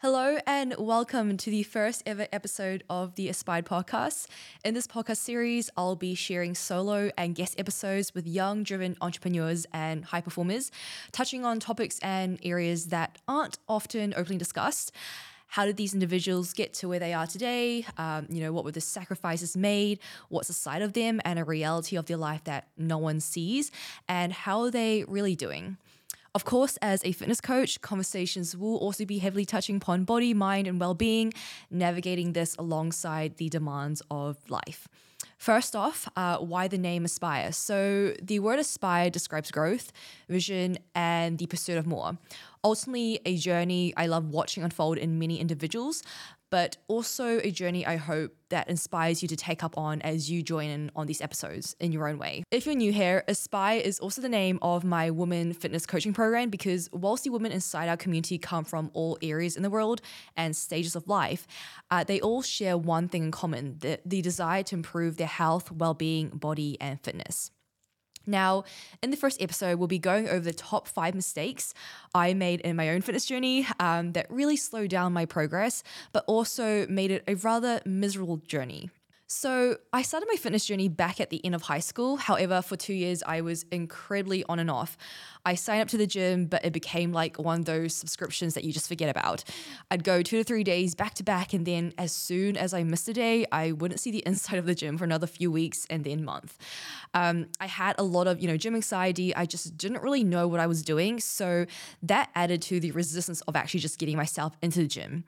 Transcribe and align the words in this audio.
Hello 0.00 0.38
and 0.46 0.76
welcome 0.78 1.36
to 1.38 1.50
the 1.50 1.64
first 1.64 2.04
ever 2.06 2.28
episode 2.32 2.84
of 2.88 3.16
the 3.16 3.28
Aspire 3.28 3.62
podcast. 3.62 4.28
In 4.64 4.74
this 4.74 4.86
podcast 4.86 5.16
series, 5.16 5.70
I'll 5.76 5.96
be 5.96 6.14
sharing 6.14 6.54
solo 6.54 7.10
and 7.18 7.34
guest 7.34 7.58
episodes 7.58 8.14
with 8.14 8.24
young, 8.24 8.62
driven 8.62 8.96
entrepreneurs 9.00 9.66
and 9.72 10.04
high 10.04 10.20
performers, 10.20 10.70
touching 11.10 11.44
on 11.44 11.58
topics 11.58 11.98
and 11.98 12.38
areas 12.44 12.86
that 12.86 13.18
aren't 13.26 13.58
often 13.68 14.14
openly 14.16 14.38
discussed. 14.38 14.92
How 15.48 15.66
did 15.66 15.76
these 15.76 15.94
individuals 15.94 16.52
get 16.52 16.74
to 16.74 16.88
where 16.88 17.00
they 17.00 17.12
are 17.12 17.26
today? 17.26 17.84
Um, 17.96 18.28
you 18.30 18.40
know, 18.40 18.52
what 18.52 18.64
were 18.64 18.70
the 18.70 18.80
sacrifices 18.80 19.56
made? 19.56 19.98
What's 20.28 20.46
the 20.46 20.54
side 20.54 20.82
of 20.82 20.92
them 20.92 21.20
and 21.24 21.40
a 21.40 21.44
reality 21.44 21.96
of 21.96 22.06
their 22.06 22.18
life 22.18 22.44
that 22.44 22.68
no 22.76 22.98
one 22.98 23.18
sees? 23.18 23.72
And 24.08 24.32
how 24.32 24.60
are 24.60 24.70
they 24.70 25.02
really 25.08 25.34
doing? 25.34 25.76
Of 26.38 26.44
course, 26.44 26.76
as 26.80 27.04
a 27.04 27.10
fitness 27.10 27.40
coach, 27.40 27.80
conversations 27.80 28.56
will 28.56 28.76
also 28.76 29.04
be 29.04 29.18
heavily 29.18 29.44
touching 29.44 29.78
upon 29.78 30.04
body, 30.04 30.32
mind, 30.34 30.68
and 30.68 30.78
well 30.78 30.94
being, 30.94 31.32
navigating 31.68 32.32
this 32.32 32.54
alongside 32.54 33.38
the 33.38 33.48
demands 33.48 34.04
of 34.08 34.36
life. 34.48 34.86
First 35.36 35.74
off, 35.74 36.08
uh, 36.14 36.38
why 36.38 36.68
the 36.68 36.78
name 36.78 37.04
Aspire? 37.04 37.50
So, 37.50 38.14
the 38.22 38.38
word 38.38 38.60
aspire 38.60 39.10
describes 39.10 39.50
growth, 39.50 39.90
vision, 40.28 40.78
and 40.94 41.38
the 41.38 41.46
pursuit 41.46 41.76
of 41.76 41.88
more. 41.88 42.16
Ultimately, 42.62 43.18
a 43.26 43.36
journey 43.36 43.92
I 43.96 44.06
love 44.06 44.30
watching 44.30 44.62
unfold 44.62 44.96
in 44.96 45.18
many 45.18 45.40
individuals, 45.40 46.04
but 46.50 46.76
also 46.88 47.38
a 47.40 47.50
journey 47.50 47.84
I 47.86 47.96
hope 47.96 48.32
that 48.50 48.68
inspires 48.68 49.22
you 49.22 49.28
to 49.28 49.36
take 49.36 49.62
up 49.62 49.76
on 49.76 50.00
as 50.02 50.30
you 50.30 50.42
join 50.42 50.68
in 50.70 50.90
on 50.96 51.06
these 51.06 51.20
episodes 51.20 51.76
in 51.80 51.92
your 51.92 52.08
own 52.08 52.18
way. 52.18 52.42
If 52.50 52.66
you're 52.66 52.74
new 52.74 52.92
here, 52.92 53.24
Aspire 53.28 53.80
is 53.80 53.98
also 53.98 54.22
the 54.22 54.28
name 54.28 54.58
of 54.62 54.84
my 54.84 55.10
women 55.10 55.52
fitness 55.52 55.86
coaching 55.86 56.14
program 56.14 56.48
because 56.48 56.88
whilst 56.92 57.24
the 57.24 57.30
women 57.30 57.52
inside 57.52 57.88
our 57.88 57.96
community 57.96 58.38
come 58.38 58.64
from 58.64 58.90
all 58.94 59.18
areas 59.22 59.56
in 59.56 59.62
the 59.62 59.70
world 59.70 60.00
and 60.36 60.56
stages 60.56 60.96
of 60.96 61.06
life, 61.06 61.46
uh, 61.90 62.04
they 62.04 62.20
all 62.20 62.42
share 62.42 62.78
one 62.78 63.08
thing 63.08 63.24
in 63.24 63.30
common 63.30 63.76
the, 63.80 64.00
the 64.04 64.22
desire 64.22 64.62
to 64.62 64.74
improve 64.74 65.16
their 65.16 65.26
health, 65.26 65.70
well 65.70 65.94
being, 65.94 66.28
body, 66.30 66.76
and 66.80 67.00
fitness. 67.02 67.50
Now, 68.28 68.64
in 69.02 69.10
the 69.10 69.16
first 69.16 69.40
episode, 69.42 69.78
we'll 69.78 69.88
be 69.88 69.98
going 69.98 70.28
over 70.28 70.40
the 70.40 70.52
top 70.52 70.86
five 70.86 71.14
mistakes 71.14 71.74
I 72.14 72.34
made 72.34 72.60
in 72.60 72.76
my 72.76 72.90
own 72.90 73.00
fitness 73.00 73.24
journey 73.24 73.66
um, 73.80 74.12
that 74.12 74.30
really 74.30 74.56
slowed 74.56 74.90
down 74.90 75.12
my 75.12 75.24
progress, 75.24 75.82
but 76.12 76.24
also 76.26 76.86
made 76.88 77.10
it 77.10 77.24
a 77.26 77.34
rather 77.34 77.80
miserable 77.84 78.36
journey. 78.36 78.90
So, 79.30 79.76
I 79.92 80.00
started 80.00 80.26
my 80.26 80.36
fitness 80.36 80.64
journey 80.64 80.88
back 80.88 81.20
at 81.20 81.28
the 81.28 81.44
end 81.44 81.54
of 81.54 81.60
high 81.60 81.80
school. 81.80 82.16
However, 82.16 82.62
for 82.62 82.76
two 82.76 82.94
years, 82.94 83.22
I 83.26 83.42
was 83.42 83.66
incredibly 83.70 84.42
on 84.48 84.58
and 84.58 84.70
off. 84.70 84.96
I 85.44 85.54
signed 85.54 85.82
up 85.82 85.88
to 85.88 85.98
the 85.98 86.06
gym, 86.06 86.46
but 86.46 86.64
it 86.64 86.72
became 86.72 87.12
like 87.12 87.38
one 87.38 87.60
of 87.60 87.64
those 87.66 87.94
subscriptions 87.94 88.54
that 88.54 88.64
you 88.64 88.72
just 88.72 88.88
forget 88.88 89.10
about. 89.10 89.44
I'd 89.90 90.02
go 90.02 90.22
two 90.22 90.38
to 90.38 90.44
three 90.44 90.64
days 90.64 90.94
back 90.94 91.12
to 91.16 91.22
back, 91.24 91.52
and 91.52 91.66
then 91.66 91.92
as 91.98 92.10
soon 92.10 92.56
as 92.56 92.72
I 92.72 92.84
missed 92.84 93.06
a 93.10 93.12
day, 93.12 93.44
I 93.52 93.72
wouldn't 93.72 94.00
see 94.00 94.10
the 94.10 94.22
inside 94.26 94.58
of 94.58 94.64
the 94.64 94.74
gym 94.74 94.96
for 94.96 95.04
another 95.04 95.26
few 95.26 95.52
weeks 95.52 95.86
and 95.90 96.04
then 96.04 96.24
month. 96.24 96.56
Um, 97.12 97.48
I 97.60 97.66
had 97.66 97.96
a 97.98 98.04
lot 98.04 98.28
of, 98.28 98.40
you 98.40 98.48
know, 98.48 98.56
gym 98.56 98.74
anxiety. 98.74 99.36
I 99.36 99.44
just 99.44 99.76
didn't 99.76 100.02
really 100.02 100.24
know 100.24 100.48
what 100.48 100.58
I 100.58 100.66
was 100.66 100.82
doing. 100.82 101.20
So, 101.20 101.66
that 102.02 102.30
added 102.34 102.62
to 102.62 102.80
the 102.80 102.92
resistance 102.92 103.42
of 103.42 103.56
actually 103.56 103.80
just 103.80 103.98
getting 103.98 104.16
myself 104.16 104.56
into 104.62 104.78
the 104.80 104.88
gym. 104.88 105.24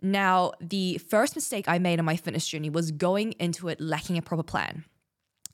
Now, 0.00 0.52
the 0.60 0.98
first 0.98 1.34
mistake 1.34 1.68
I 1.68 1.78
made 1.78 1.98
on 1.98 2.04
my 2.04 2.16
fitness 2.16 2.46
journey 2.46 2.70
was 2.70 2.92
going 2.92 3.32
into 3.32 3.68
it 3.68 3.80
lacking 3.80 4.16
a 4.16 4.22
proper 4.22 4.42
plan. 4.44 4.84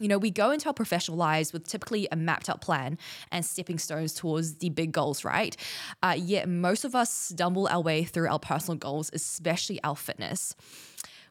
You 0.01 0.09
know, 0.09 0.19
we 0.19 0.31
go 0.31 0.51
into 0.51 0.67
our 0.67 0.75
professional 0.75 1.17
lives 1.17 1.53
with 1.53 1.69
typically 1.69 2.09
a 2.11 2.17
mapped 2.17 2.51
out 2.51 2.61
plan 2.61 2.99
and 3.31 3.45
stepping 3.45 3.79
stones 3.79 4.13
towards 4.13 4.57
the 4.57 4.71
big 4.71 4.91
goals, 4.91 5.25
right? 5.25 5.57
Uh, 6.03 6.17
yet 6.19 6.49
most 6.49 6.85
of 6.85 6.97
us 6.97 7.13
stumble 7.13 7.69
our 7.69 7.81
way 7.81 8.03
through 8.03 8.29
our 8.29 8.41
personal 8.41 8.77
goals, 8.77 9.09
especially 9.13 9.81
our 9.85 9.95
fitness. 9.95 10.57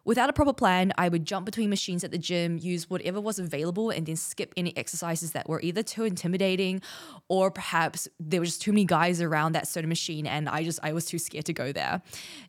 Without 0.05 0.29
a 0.29 0.33
proper 0.33 0.53
plan, 0.53 0.91
I 0.97 1.07
would 1.07 1.25
jump 1.25 1.45
between 1.45 1.69
machines 1.69 2.03
at 2.03 2.11
the 2.11 2.17
gym, 2.17 2.57
use 2.57 2.89
whatever 2.89 3.21
was 3.21 3.39
available, 3.39 3.89
and 3.89 4.05
then 4.05 4.17
skip 4.17 4.53
any 4.57 4.75
exercises 4.75 5.31
that 5.31 5.47
were 5.47 5.61
either 5.61 5.81
too 5.81 6.03
intimidating 6.03 6.81
or 7.29 7.49
perhaps 7.49 8.07
there 8.19 8.41
were 8.41 8.45
just 8.45 8.61
too 8.61 8.73
many 8.73 8.85
guys 8.85 9.21
around 9.21 9.53
that 9.53 9.67
certain 9.67 9.89
machine 9.89 10.27
and 10.27 10.49
I 10.49 10.63
just 10.63 10.79
I 10.83 10.91
was 10.91 11.05
too 11.05 11.19
scared 11.19 11.45
to 11.45 11.53
go 11.53 11.71
there. 11.71 12.01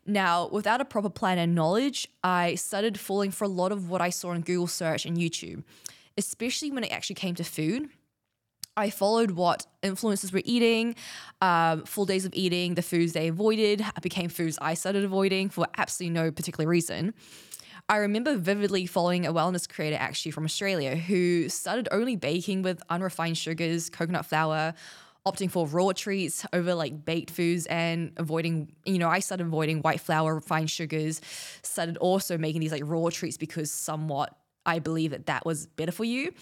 Now, 0.05 0.49
without 0.49 0.81
a 0.81 0.85
proper 0.85 1.09
plan 1.09 1.37
and 1.37 1.55
knowledge, 1.55 2.07
I 2.23 2.55
started 2.55 2.99
falling 2.99 3.31
for 3.31 3.45
a 3.45 3.49
lot 3.49 3.71
of 3.71 3.89
what 3.89 4.01
I 4.01 4.09
saw 4.09 4.29
on 4.29 4.41
Google 4.41 4.67
search 4.67 5.05
and 5.05 5.17
YouTube, 5.17 5.63
especially 6.17 6.71
when 6.71 6.83
it 6.83 6.91
actually 6.91 7.15
came 7.15 7.35
to 7.35 7.43
food. 7.43 7.89
I 8.77 8.89
followed 8.89 9.31
what 9.31 9.65
influencers 9.83 10.33
were 10.33 10.41
eating, 10.43 10.95
um, 11.41 11.83
full 11.85 12.05
days 12.05 12.25
of 12.25 12.33
eating, 12.33 12.75
the 12.75 12.81
foods 12.81 13.13
they 13.13 13.29
avoided 13.29 13.85
became 14.01 14.29
foods 14.29 14.57
I 14.61 14.73
started 14.73 15.03
avoiding 15.03 15.49
for 15.49 15.67
absolutely 15.77 16.13
no 16.13 16.31
particular 16.31 16.67
reason. 16.67 17.13
I 17.87 17.97
remember 17.97 18.35
vividly 18.35 18.87
following 18.87 19.27
a 19.27 19.33
wellness 19.33 19.69
creator 19.69 19.97
actually 19.99 20.31
from 20.31 20.43
Australia 20.45 20.95
who 20.95 21.49
started 21.49 21.87
only 21.91 22.15
baking 22.15 22.63
with 22.63 22.81
unrefined 22.89 23.37
sugars, 23.37 23.91
coconut 23.91 24.25
flour, 24.25 24.73
opting 25.25 25.49
for 25.49 25.67
raw 25.67 25.91
treats 25.91 26.45
over 26.51 26.73
like 26.73 27.05
baked 27.05 27.31
foods 27.31 27.65
and 27.67 28.11
avoiding, 28.17 28.71
you 28.85 28.97
know, 28.97 29.09
I 29.09 29.19
started 29.19 29.47
avoiding 29.47 29.81
white 29.81 29.99
flour, 29.99 30.35
refined 30.35 30.69
sugars, 30.69 31.21
started 31.61 31.97
also 31.97 32.37
making 32.37 32.61
these 32.61 32.71
like 32.71 32.83
raw 32.85 33.09
treats 33.09 33.37
because 33.37 33.71
somewhat 33.71 34.35
I 34.65 34.79
believe 34.79 35.11
that 35.11 35.25
that 35.27 35.45
was 35.45 35.67
better 35.67 35.91
for 35.91 36.03
you. 36.03 36.33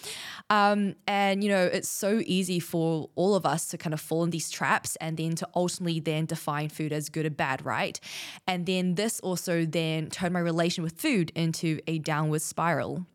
Um, 0.49 0.95
and, 1.07 1.43
you 1.43 1.49
know, 1.49 1.63
it's 1.65 1.89
so 1.89 2.21
easy 2.25 2.59
for 2.59 3.09
all 3.15 3.35
of 3.35 3.45
us 3.45 3.67
to 3.67 3.77
kind 3.77 3.93
of 3.93 4.01
fall 4.01 4.23
in 4.23 4.29
these 4.29 4.49
traps 4.49 4.95
and 4.97 5.17
then 5.17 5.35
to 5.35 5.47
ultimately 5.55 5.99
then 5.99 6.25
define 6.25 6.69
food 6.69 6.93
as 6.93 7.09
good 7.09 7.25
or 7.25 7.29
bad, 7.29 7.65
right? 7.65 7.99
And 8.47 8.65
then 8.65 8.95
this 8.95 9.19
also 9.19 9.65
then 9.65 10.09
turned 10.09 10.33
my 10.33 10.39
relation 10.39 10.83
with 10.83 10.99
food 10.99 11.31
into 11.35 11.79
a 11.87 11.99
downward 11.99 12.41
spiral. 12.41 13.05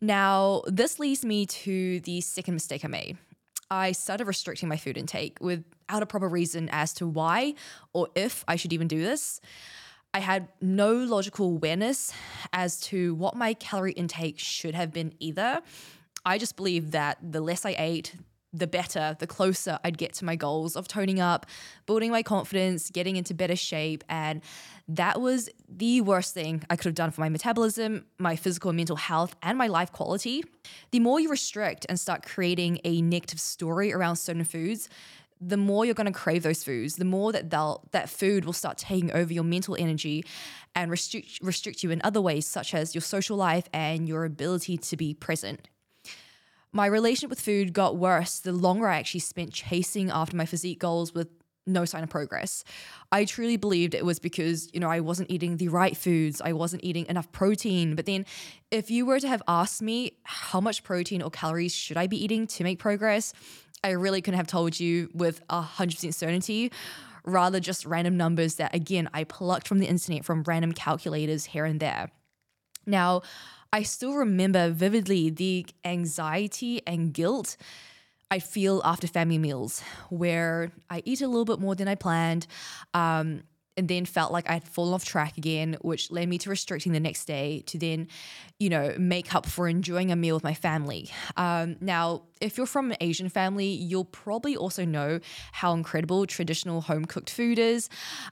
Now, 0.00 0.62
this 0.66 0.98
leads 0.98 1.24
me 1.24 1.46
to 1.46 2.00
the 2.00 2.20
second 2.20 2.54
mistake 2.54 2.84
I 2.84 2.88
made. 2.88 3.16
I 3.70 3.92
started 3.92 4.26
restricting 4.26 4.68
my 4.68 4.76
food 4.76 4.96
intake 4.96 5.38
without 5.40 6.02
a 6.02 6.06
proper 6.06 6.28
reason 6.28 6.68
as 6.70 6.92
to 6.94 7.06
why 7.06 7.54
or 7.92 8.08
if 8.14 8.44
I 8.46 8.56
should 8.56 8.72
even 8.72 8.88
do 8.88 9.02
this. 9.02 9.40
I 10.16 10.20
had 10.20 10.48
no 10.62 10.94
logical 10.94 11.44
awareness 11.44 12.10
as 12.50 12.80
to 12.88 13.14
what 13.16 13.36
my 13.36 13.52
calorie 13.52 13.92
intake 13.92 14.38
should 14.38 14.74
have 14.74 14.90
been 14.90 15.12
either. 15.20 15.60
I 16.24 16.38
just 16.38 16.56
believed 16.56 16.92
that 16.92 17.18
the 17.20 17.42
less 17.42 17.66
I 17.66 17.76
ate, 17.78 18.14
the 18.50 18.66
better, 18.66 19.14
the 19.18 19.26
closer 19.26 19.78
I'd 19.84 19.98
get 19.98 20.14
to 20.14 20.24
my 20.24 20.34
goals 20.34 20.74
of 20.74 20.88
toning 20.88 21.20
up, 21.20 21.44
building 21.84 22.10
my 22.10 22.22
confidence, 22.22 22.88
getting 22.88 23.16
into 23.16 23.34
better 23.34 23.56
shape. 23.56 24.04
And 24.08 24.40
that 24.88 25.20
was 25.20 25.50
the 25.68 26.00
worst 26.00 26.32
thing 26.32 26.62
I 26.70 26.76
could 26.76 26.86
have 26.86 26.94
done 26.94 27.10
for 27.10 27.20
my 27.20 27.28
metabolism, 27.28 28.06
my 28.16 28.36
physical 28.36 28.70
and 28.70 28.78
mental 28.78 28.96
health, 28.96 29.36
and 29.42 29.58
my 29.58 29.66
life 29.66 29.92
quality. 29.92 30.42
The 30.92 31.00
more 31.00 31.20
you 31.20 31.28
restrict 31.28 31.84
and 31.90 32.00
start 32.00 32.24
creating 32.24 32.80
a 32.84 33.02
negative 33.02 33.38
story 33.38 33.92
around 33.92 34.16
certain 34.16 34.44
foods, 34.44 34.88
the 35.40 35.56
more 35.56 35.84
you're 35.84 35.94
going 35.94 36.06
to 36.06 36.12
crave 36.12 36.42
those 36.42 36.64
foods, 36.64 36.96
the 36.96 37.04
more 37.04 37.32
that 37.32 37.50
they'll 37.50 37.84
that 37.92 38.08
food 38.08 38.44
will 38.44 38.52
start 38.52 38.78
taking 38.78 39.12
over 39.12 39.32
your 39.32 39.44
mental 39.44 39.76
energy 39.78 40.24
and 40.74 40.90
restrict 40.90 41.40
restrict 41.42 41.82
you 41.82 41.90
in 41.90 42.00
other 42.04 42.20
ways, 42.20 42.46
such 42.46 42.74
as 42.74 42.94
your 42.94 43.02
social 43.02 43.36
life 43.36 43.68
and 43.72 44.08
your 44.08 44.24
ability 44.24 44.76
to 44.78 44.96
be 44.96 45.14
present. 45.14 45.68
My 46.72 46.86
relationship 46.86 47.30
with 47.30 47.40
food 47.40 47.72
got 47.72 47.96
worse 47.96 48.38
the 48.40 48.52
longer 48.52 48.88
I 48.88 48.98
actually 48.98 49.20
spent 49.20 49.52
chasing 49.52 50.10
after 50.10 50.36
my 50.36 50.44
physique 50.44 50.78
goals 50.78 51.14
with 51.14 51.28
no 51.66 51.84
sign 51.84 52.02
of 52.02 52.08
progress. 52.08 52.64
I 53.10 53.24
truly 53.24 53.56
believed 53.56 53.94
it 53.94 54.04
was 54.04 54.18
because, 54.18 54.68
you 54.72 54.80
know, 54.80 54.88
I 54.88 55.00
wasn't 55.00 55.30
eating 55.30 55.56
the 55.56 55.68
right 55.68 55.96
foods, 55.96 56.40
I 56.40 56.52
wasn't 56.52 56.84
eating 56.84 57.06
enough 57.06 57.30
protein. 57.32 57.96
But 57.96 58.06
then 58.06 58.24
if 58.70 58.90
you 58.90 59.04
were 59.04 59.20
to 59.20 59.28
have 59.28 59.42
asked 59.48 59.82
me 59.82 60.12
how 60.22 60.60
much 60.60 60.84
protein 60.84 61.22
or 61.22 61.30
calories 61.30 61.74
should 61.74 61.96
I 61.96 62.06
be 62.06 62.22
eating 62.22 62.46
to 62.48 62.64
make 62.64 62.78
progress, 62.78 63.32
I 63.84 63.90
really 63.90 64.20
couldn't 64.20 64.38
have 64.38 64.46
told 64.46 64.78
you 64.78 65.10
with 65.12 65.40
a 65.48 65.62
100% 65.62 66.12
certainty, 66.14 66.72
rather 67.24 67.60
just 67.60 67.86
random 67.86 68.16
numbers 68.16 68.56
that, 68.56 68.74
again, 68.74 69.08
I 69.12 69.24
plucked 69.24 69.68
from 69.68 69.78
the 69.78 69.86
internet 69.86 70.24
from 70.24 70.42
random 70.44 70.72
calculators 70.72 71.46
here 71.46 71.64
and 71.64 71.80
there. 71.80 72.10
Now, 72.86 73.22
I 73.72 73.82
still 73.82 74.14
remember 74.14 74.70
vividly 74.70 75.30
the 75.30 75.66
anxiety 75.84 76.82
and 76.86 77.12
guilt 77.12 77.56
I 78.30 78.40
feel 78.40 78.82
after 78.84 79.06
family 79.06 79.38
meals, 79.38 79.82
where 80.08 80.72
I 80.90 81.02
eat 81.04 81.20
a 81.20 81.28
little 81.28 81.44
bit 81.44 81.60
more 81.60 81.74
than 81.74 81.86
I 81.86 81.94
planned. 81.94 82.46
Um, 82.92 83.44
and 83.76 83.88
then 83.88 84.04
felt 84.04 84.32
like 84.32 84.48
I 84.48 84.54
had 84.54 84.64
fallen 84.64 84.94
off 84.94 85.04
track 85.04 85.36
again, 85.36 85.76
which 85.82 86.10
led 86.10 86.28
me 86.28 86.38
to 86.38 86.50
restricting 86.50 86.92
the 86.92 87.00
next 87.00 87.26
day 87.26 87.62
to 87.66 87.78
then, 87.78 88.08
you 88.58 88.70
know, 88.70 88.94
make 88.98 89.34
up 89.34 89.46
for 89.46 89.68
enjoying 89.68 90.10
a 90.10 90.16
meal 90.16 90.36
with 90.36 90.44
my 90.44 90.54
family. 90.54 91.10
Um, 91.36 91.76
now, 91.80 92.22
if 92.40 92.56
you're 92.56 92.66
from 92.66 92.90
an 92.90 92.96
Asian 93.00 93.28
family, 93.28 93.66
you'll 93.66 94.04
probably 94.04 94.56
also 94.56 94.84
know 94.84 95.20
how 95.52 95.72
incredible 95.72 96.26
traditional 96.26 96.80
home 96.82 97.04
cooked 97.04 97.30
food 97.30 97.58
is, 97.58 97.88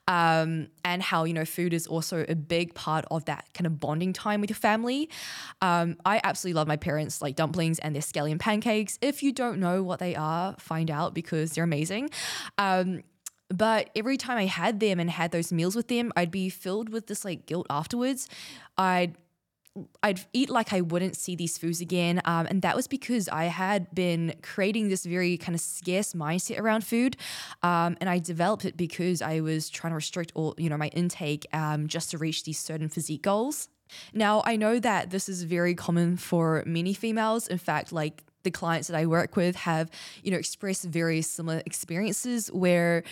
um, 0.09 0.69
and 0.85 1.03
how 1.03 1.25
you 1.25 1.33
know 1.33 1.45
food 1.45 1.73
is 1.73 1.87
also 1.87 2.25
a 2.29 2.35
big 2.35 2.75
part 2.75 3.05
of 3.11 3.25
that 3.27 3.49
kind 3.55 3.67
of 3.67 3.81
bonding 3.81 4.13
time 4.13 4.41
with 4.41 4.51
your 4.51 4.57
family. 4.57 5.09
Um, 5.63 5.97
I 6.05 6.21
absolutely 6.23 6.59
love 6.59 6.69
my 6.69 6.77
parents' 6.77 7.23
like 7.23 7.37
dumplings 7.37 7.79
and 7.79 7.95
their 7.95 8.03
scallion 8.03 8.39
pancakes. 8.39 8.99
If 9.01 9.23
you 9.23 9.33
don't 9.33 9.59
know 9.59 9.83
what 9.83 9.99
they 9.99 10.15
are, 10.15 10.55
find 10.59 10.91
out 10.91 11.15
because 11.15 11.53
they're 11.53 11.65
amazing. 11.65 12.11
Um, 12.59 13.03
But 13.49 13.91
every 13.95 14.17
time 14.17 14.39
I 14.39 14.47
had 14.47 14.81
them 14.81 14.99
and 14.99 15.11
had 15.11 15.31
those 15.31 15.53
meals 15.53 15.77
with 15.77 15.89
them, 15.89 16.13
I'd 16.17 16.31
be 16.31 16.49
filled 16.49 16.89
with 16.89 17.07
this 17.07 17.25
like 17.25 17.47
guilt 17.47 17.67
afterwards. 17.71 18.29
I'd 18.79 19.17
I'd 20.05 20.21
eat 20.33 20.51
like 20.51 20.73
I 20.73 20.83
wouldn't 20.83 21.17
see 21.17 21.35
these 21.35 21.59
foods 21.59 21.81
again. 21.81 22.23
Um, 22.25 22.47
and 22.47 22.63
that 22.63 22.77
was 22.77 22.87
because 22.87 23.29
I 23.29 23.45
had 23.45 23.93
been 23.93 24.35
creating 24.41 24.89
this 24.89 25.05
very 25.05 25.37
kind 25.37 25.55
of 25.55 25.61
scarce 25.61 26.13
mindset 26.13 26.61
around 26.61 26.85
food. 26.85 27.17
Um, 27.63 27.97
and 28.01 28.09
I 28.09 28.21
developed 28.21 28.65
it 28.65 28.77
because 28.77 29.21
I 29.21 29.41
was 29.41 29.69
trying 29.69 29.91
to 29.91 29.97
restrict 29.97 30.31
all, 30.37 30.55
you 30.59 30.71
know, 30.71 30.77
my 30.77 30.89
intake 30.89 31.47
um, 31.53 31.89
just 31.89 32.13
to 32.13 32.19
reach 32.19 32.45
these 32.45 32.59
certain 32.59 32.89
physique 32.89 33.23
goals. 33.23 33.69
Now, 34.13 34.43
I 34.45 34.57
know 34.57 34.79
that 34.79 35.11
this 35.11 35.29
is 35.29 35.43
very 35.43 35.75
common 35.75 36.17
for 36.17 36.63
many 36.67 36.95
females. 36.95 37.49
In 37.49 37.59
fact, 37.59 37.93
like 37.93 38.24
the 38.45 38.51
clients 38.51 38.89
that 38.89 38.97
I 38.97 39.07
work 39.07 39.37
with 39.37 39.57
have, 39.57 39.91
you 40.23 40.31
know, 40.31 40.39
expressed 40.39 40.85
very 40.85 41.21
similar 41.23 41.63
experiences 41.67 42.49
where, 42.53 43.03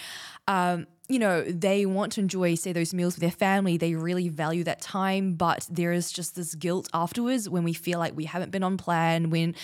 um, 0.47 0.87
you 1.09 1.19
know, 1.19 1.43
they 1.43 1.85
want 1.85 2.13
to 2.13 2.21
enjoy, 2.21 2.55
say, 2.55 2.73
those 2.73 2.95
meals 2.95 3.17
with 3.17 3.23
their 3.23 3.31
family. 3.31 3.77
They 3.77 3.95
really 3.95 4.29
value 4.29 4.65
that 4.65 4.81
time, 4.81 5.35
but 5.35 5.67
there 5.71 5.93
is 5.93 6.11
just 6.13 6.37
this 6.37 6.55
guilt 6.55 6.89
afterwards 6.95 7.49
when 7.49 7.65
we 7.65 7.73
feel 7.73 7.99
like 7.99 8.17
we 8.17 8.25
haven't 8.25 8.51
been 8.51 8.63
on 8.63 8.77
plan, 8.77 9.31
when 9.31 9.55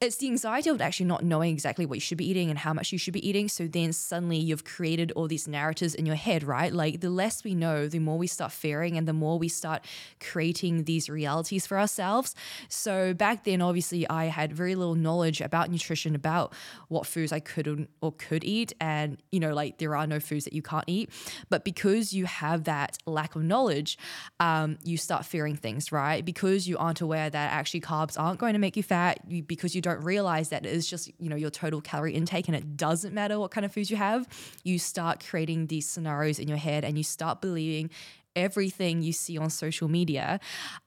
it's 0.00 0.16
the 0.16 0.28
anxiety 0.28 0.70
of 0.70 0.80
actually 0.80 1.04
not 1.04 1.22
knowing 1.22 1.52
exactly 1.52 1.84
what 1.84 1.96
you 1.96 2.00
should 2.00 2.16
be 2.16 2.28
eating 2.28 2.48
and 2.48 2.58
how 2.58 2.72
much 2.72 2.90
you 2.90 2.96
should 2.96 3.12
be 3.12 3.28
eating. 3.28 3.48
So 3.48 3.66
then 3.66 3.92
suddenly 3.92 4.38
you've 4.38 4.64
created 4.64 5.12
all 5.12 5.28
these 5.28 5.46
narratives 5.46 5.94
in 5.94 6.06
your 6.06 6.16
head, 6.16 6.42
right? 6.42 6.72
Like 6.72 7.02
the 7.02 7.10
less 7.10 7.44
we 7.44 7.54
know, 7.54 7.86
the 7.86 7.98
more 7.98 8.16
we 8.16 8.26
start 8.26 8.50
fearing 8.50 8.96
and 8.96 9.06
the 9.06 9.12
more 9.12 9.38
we 9.38 9.48
start 9.48 9.84
creating 10.18 10.84
these 10.84 11.10
realities 11.10 11.66
for 11.66 11.78
ourselves. 11.78 12.34
So 12.70 13.12
back 13.12 13.44
then, 13.44 13.60
obviously, 13.60 14.08
I 14.08 14.24
had 14.24 14.54
very 14.54 14.74
little 14.74 14.94
knowledge 14.94 15.42
about 15.42 15.70
nutrition, 15.70 16.14
about 16.14 16.54
what 16.88 17.06
foods 17.06 17.30
I 17.30 17.40
could 17.40 17.86
or 18.00 18.12
could 18.12 18.42
eat. 18.42 18.72
And, 18.80 19.22
you 19.30 19.38
know, 19.38 19.52
like 19.52 19.76
there 19.76 19.94
are 19.94 20.06
no 20.06 20.18
foods 20.18 20.46
that 20.46 20.54
you 20.54 20.62
can't 20.70 20.84
eat. 20.86 21.10
But 21.48 21.64
because 21.64 22.12
you 22.12 22.24
have 22.26 22.64
that 22.64 22.98
lack 23.06 23.36
of 23.36 23.42
knowledge, 23.42 23.98
um, 24.38 24.78
you 24.84 24.96
start 24.96 25.24
fearing 25.24 25.56
things, 25.56 25.92
right? 25.92 26.24
Because 26.24 26.68
you 26.68 26.78
aren't 26.78 27.00
aware 27.00 27.28
that 27.28 27.52
actually 27.52 27.80
carbs 27.80 28.18
aren't 28.18 28.38
going 28.38 28.54
to 28.54 28.58
make 28.58 28.76
you 28.76 28.82
fat, 28.82 29.20
you, 29.28 29.42
because 29.42 29.74
you 29.74 29.82
don't 29.82 30.02
realize 30.02 30.50
that 30.50 30.64
it 30.64 30.72
is 30.72 30.88
just, 30.88 31.10
you 31.18 31.28
know, 31.28 31.36
your 31.36 31.50
total 31.50 31.80
calorie 31.80 32.14
intake 32.14 32.48
and 32.48 32.56
it 32.56 32.76
doesn't 32.76 33.14
matter 33.14 33.38
what 33.38 33.50
kind 33.50 33.64
of 33.64 33.72
foods 33.72 33.90
you 33.90 33.96
have, 33.96 34.26
you 34.62 34.78
start 34.78 35.24
creating 35.28 35.66
these 35.66 35.88
scenarios 35.88 36.38
in 36.38 36.48
your 36.48 36.58
head 36.58 36.84
and 36.84 36.96
you 36.96 37.04
start 37.04 37.40
believing 37.40 37.90
everything 38.36 39.02
you 39.02 39.12
see 39.12 39.36
on 39.38 39.50
social 39.50 39.88
media. 39.88 40.38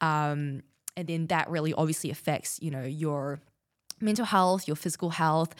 Um, 0.01 0.63
and 0.95 1.07
then 1.07 1.27
that 1.27 1.50
really 1.50 1.74
obviously 1.74 2.09
affects, 2.09 2.59
you 2.62 2.71
know, 2.71 2.83
your 2.83 3.41
mental 4.00 4.25
health, 4.25 4.68
your 4.68 4.75
physical 4.75 5.09
health 5.09 5.56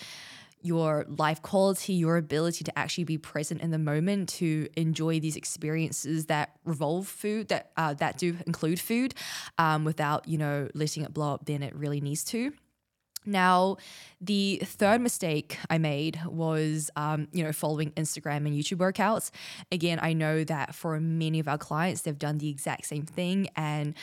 your 0.64 1.06
life 1.08 1.42
quality, 1.42 1.94
your 1.94 2.18
ability 2.18 2.64
to 2.64 2.80
actually 2.80 3.04
be 3.04 3.18
present 3.18 3.62
in 3.62 3.72
the 3.72 3.78
moment 3.78 4.30
to 4.30 4.68
enjoy 4.76 5.20
these 5.20 5.36
experiences 5.36 6.28
that 6.28 6.56
revolve 6.66 7.08
food, 7.08 7.50
that 7.50 7.72
uh, 7.78 7.94
that 7.96 8.18
do 8.18 8.38
include 8.46 8.80
food, 8.80 9.14
um, 9.58 9.84
without 9.84 10.28
you 10.28 10.38
know 10.38 10.68
letting 10.74 11.04
it 11.04 11.14
blow 11.14 11.34
up. 11.34 11.46
Then 11.46 11.64
it 11.64 11.76
really 11.76 12.02
needs 12.02 12.24
to. 12.26 12.54
Now, 13.26 13.78
the 14.22 14.62
third 14.64 15.02
mistake 15.02 15.58
I 15.70 15.78
made 15.78 16.20
was, 16.26 16.90
um, 16.96 17.28
you 17.32 17.44
know, 17.44 17.52
following 17.52 17.92
Instagram 17.92 18.46
and 18.48 18.54
YouTube 18.54 18.78
workouts. 18.78 19.32
Again, 19.72 20.00
I 20.02 20.14
know 20.14 20.44
that 20.46 20.76
for 20.76 21.00
many 21.00 21.40
of 21.40 21.48
our 21.48 21.58
clients, 21.58 22.02
they've 22.02 22.18
done 22.18 22.38
the 22.38 22.50
exact 22.50 22.86
same 22.86 23.06
thing. 23.06 23.50
And 23.56 23.96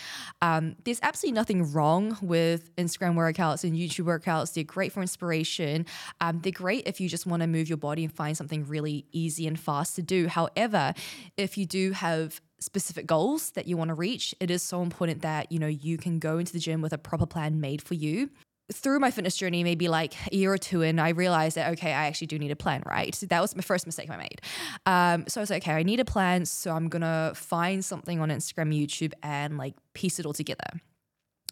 um, 0.42 0.76
there's 0.84 1.00
absolutely 1.02 1.34
nothing 1.34 1.72
wrong 1.72 2.18
with 2.20 2.74
Instagram 2.76 3.14
workouts 3.14 3.64
and 3.64 3.74
YouTube 3.74 4.04
workouts. 4.04 4.52
They're 4.52 4.64
great 4.64 4.92
for 4.92 5.00
inspiration. 5.00 5.86
Um, 6.20 6.40
they're 6.40 6.52
great 6.52 6.86
if 6.86 7.00
you 7.00 7.08
just 7.08 7.26
want 7.26 7.42
to 7.42 7.46
move 7.46 7.68
your 7.68 7.78
body 7.78 8.04
and 8.04 8.12
find 8.12 8.36
something 8.36 8.66
really 8.66 9.06
easy 9.12 9.46
and 9.46 9.58
fast 9.58 9.96
to 9.96 10.02
do. 10.02 10.28
However, 10.28 10.94
if 11.36 11.56
you 11.56 11.66
do 11.66 11.92
have 11.92 12.40
specific 12.60 13.06
goals 13.06 13.52
that 13.52 13.66
you 13.66 13.76
want 13.76 13.88
to 13.88 13.94
reach, 13.94 14.34
it 14.38 14.50
is 14.50 14.62
so 14.62 14.82
important 14.82 15.22
that 15.22 15.50
you 15.50 15.58
know 15.58 15.66
you 15.66 15.96
can 15.96 16.18
go 16.18 16.38
into 16.38 16.52
the 16.52 16.58
gym 16.58 16.82
with 16.82 16.92
a 16.92 16.98
proper 16.98 17.26
plan 17.26 17.60
made 17.60 17.80
for 17.80 17.94
you 17.94 18.30
through 18.72 19.00
my 19.00 19.10
fitness 19.10 19.36
journey, 19.36 19.64
maybe 19.64 19.88
like 19.88 20.14
a 20.32 20.36
year 20.36 20.52
or 20.52 20.58
two 20.58 20.82
in, 20.82 20.98
I 20.98 21.10
realized 21.10 21.56
that, 21.56 21.72
okay, 21.72 21.90
I 21.90 22.06
actually 22.06 22.28
do 22.28 22.38
need 22.38 22.50
a 22.50 22.56
plan, 22.56 22.82
right? 22.86 23.14
So 23.14 23.26
that 23.26 23.40
was 23.40 23.54
my 23.56 23.62
first 23.62 23.86
mistake 23.86 24.10
I 24.10 24.16
made. 24.16 24.40
Um, 24.86 25.24
so 25.28 25.40
I 25.40 25.42
was 25.42 25.50
like, 25.50 25.62
okay, 25.64 25.72
I 25.72 25.82
need 25.82 26.00
a 26.00 26.04
plan. 26.04 26.44
So 26.46 26.72
I'm 26.72 26.88
going 26.88 27.02
to 27.02 27.32
find 27.34 27.84
something 27.84 28.20
on 28.20 28.28
Instagram, 28.30 28.74
YouTube, 28.74 29.12
and 29.22 29.58
like 29.58 29.74
piece 29.94 30.18
it 30.18 30.26
all 30.26 30.32
together. 30.32 30.80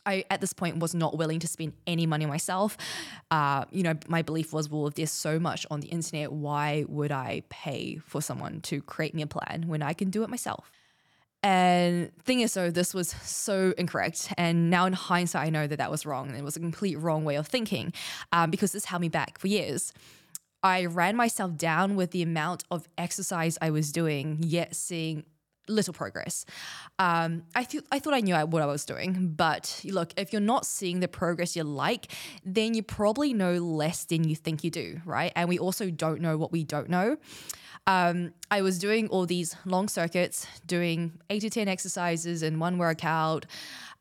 I, 0.07 0.25
at 0.31 0.41
this 0.41 0.53
point, 0.53 0.79
was 0.79 0.95
not 0.95 1.19
willing 1.19 1.39
to 1.41 1.47
spend 1.47 1.75
any 1.87 2.07
money 2.07 2.25
myself. 2.25 2.77
Uh, 3.31 3.65
you 3.71 3.83
know, 3.83 3.95
my 4.09 4.23
belief 4.23 4.53
was, 4.53 4.71
well, 4.71 4.87
if 4.87 4.95
there's 4.95 5.11
so 5.11 5.39
much 5.39 5.67
on 5.71 5.81
the 5.81 5.89
internet, 5.89 6.33
why 6.33 6.85
would 6.89 7.13
I 7.13 7.43
pay 7.51 7.97
for 7.97 8.23
someone 8.23 8.61
to 8.63 8.81
create 8.81 9.15
me 9.15 9.23
a 9.23 9.27
plan 9.27 9.65
when 9.67 9.83
I 9.83 9.93
can 9.93 10.09
do 10.09 10.23
it 10.23 10.31
myself? 10.31 10.71
And 11.43 12.11
thing 12.25 12.41
is, 12.41 12.55
though, 12.55 12.71
this 12.71 12.93
was 12.93 13.11
so 13.23 13.73
incorrect. 13.79 14.33
And 14.37 14.71
now 14.71 14.87
in 14.87 14.93
hindsight, 14.93 15.47
I 15.47 15.51
know 15.51 15.67
that 15.67 15.77
that 15.77 15.91
was 15.91 16.05
wrong. 16.05 16.35
It 16.35 16.43
was 16.43 16.57
a 16.57 16.61
complete 16.61 16.99
wrong 16.99 17.25
way 17.25 17.37
of 17.37 17.47
thinking 17.47 17.93
um, 18.33 18.51
because 18.51 18.73
this 18.73 18.87
held 18.87 19.03
me 19.03 19.09
back 19.09 19.39
for 19.39 19.47
years. 19.47 19.93
I 20.63 20.87
ran 20.87 21.15
myself 21.15 21.57
down 21.57 21.95
with 21.95 22.11
the 22.11 22.23
amount 22.23 22.65
of 22.71 22.89
exercise 22.99 23.57
I 23.63 23.71
was 23.71 23.93
doing, 23.93 24.39
yet 24.41 24.75
seeing 24.75 25.25
little 25.69 25.95
progress. 25.95 26.45
Um, 26.99 27.43
I 27.55 27.65
th- 27.65 27.85
I 27.93 27.99
thought 27.99 28.15
I 28.15 28.21
knew 28.21 28.35
what 28.35 28.63
I 28.63 28.67
was 28.67 28.85
doing, 28.85 29.35
but 29.37 29.81
look, 29.85 30.13
if 30.17 30.33
you're 30.33 30.41
not 30.41 30.67
seeing 30.67 31.01
the 31.01 31.09
progress 31.09 31.57
you 31.57 31.65
like, 31.65 32.13
then 32.45 32.75
you 32.75 32.83
probably 32.83 33.33
know 33.33 33.55
less 33.55 34.05
than 34.05 34.25
you 34.29 34.37
think 34.37 34.65
you 34.65 34.71
do, 34.71 35.01
right? 35.05 35.33
And 35.37 35.49
we 35.49 35.59
also 35.59 35.91
don't 35.91 36.21
know 36.21 36.37
what 36.37 36.53
we 36.53 36.65
don't 36.65 36.89
know 36.89 37.19
um, 37.89 38.35
I 38.51 38.61
was 38.61 38.79
doing 38.79 39.09
all 39.09 39.25
these 39.25 39.57
long 39.65 39.89
circuits, 39.89 40.47
doing 40.67 41.19
eight 41.31 41.41
to 41.41 41.51
10 41.51 41.69
exercises 41.69 42.43
in 42.43 42.59
one 42.59 42.77
workout 42.77 43.47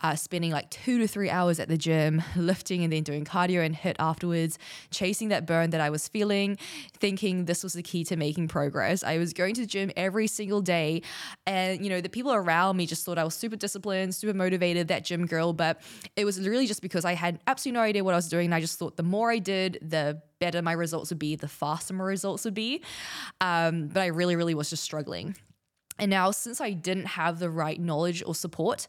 uh, 0.02 0.16
spending 0.16 0.52
like 0.52 0.70
two 0.70 1.00
to 1.00 1.08
three 1.08 1.30
hours 1.30 1.60
at 1.60 1.68
the 1.68 1.78
gym, 1.78 2.22
lifting 2.36 2.84
and 2.84 2.94
then 2.94 3.04
doing 3.04 3.26
cardio 3.26 3.66
and 3.66 3.76
HIIT 3.76 3.96
afterwards, 4.00 4.60
chasing 4.92 5.30
that 5.30 5.46
burn 5.46 5.72
that 5.72 5.82
I 5.82 5.90
was 5.90 6.08
feeling, 6.08 6.58
thinking 7.00 7.46
this 7.46 7.64
was 7.64 7.74
the 7.74 7.84
key 7.84 8.04
to 8.06 8.16
making 8.16 8.48
progress. 8.48 9.04
I 9.04 9.18
was 9.18 9.34
going 9.34 9.56
to 9.56 9.62
the 9.62 9.68
gym 9.68 9.92
every 9.98 10.28
single 10.28 10.62
day. 10.62 11.02
And, 11.46 11.84
you 11.84 11.90
know, 11.90 12.02
the 12.02 12.10
people 12.10 12.34
around 12.34 12.78
me 12.78 12.86
just 12.86 13.06
thought 13.06 13.18
I 13.18 13.24
was 13.24 13.36
super 13.36 13.56
disciplined, 13.56 14.14
super 14.14 14.34
motivated, 14.34 14.88
that 14.90 15.04
gym 15.04 15.26
girl. 15.26 15.54
But 15.54 15.82
it 16.16 16.26
was 16.26 16.48
really 16.48 16.68
just 16.68 16.82
because 16.82 17.06
I 17.06 17.14
had 17.14 17.40
absolutely 17.48 17.80
no 17.80 17.84
idea 17.84 18.04
what 18.04 18.14
I 18.14 18.18
was 18.18 18.30
doing. 18.30 18.46
And 18.46 18.56
I 18.56 18.62
just 18.62 18.78
thought 18.78 18.98
the 18.98 19.04
more 19.04 19.32
I 19.32 19.40
did, 19.40 19.80
the 19.82 20.22
better 20.40 20.62
my 20.62 20.74
results 20.74 21.10
would 21.10 21.20
be, 21.20 21.36
the 21.36 21.48
faster 21.48 21.94
my 21.94 22.04
results 22.04 22.46
would 22.46 22.54
be. 22.54 22.84
Um, 23.42 23.88
but 23.88 24.02
I 24.02 24.08
really, 24.08 24.36
really 24.36 24.54
was 24.54 24.70
just 24.70 24.84
struggling. 24.84 25.36
And 26.00 26.12
now, 26.12 26.32
since 26.32 26.62
I 26.62 26.72
didn't 26.72 27.08
have 27.08 27.40
the 27.40 27.50
right 27.50 27.80
knowledge 27.80 28.22
or 28.26 28.36
support, 28.36 28.88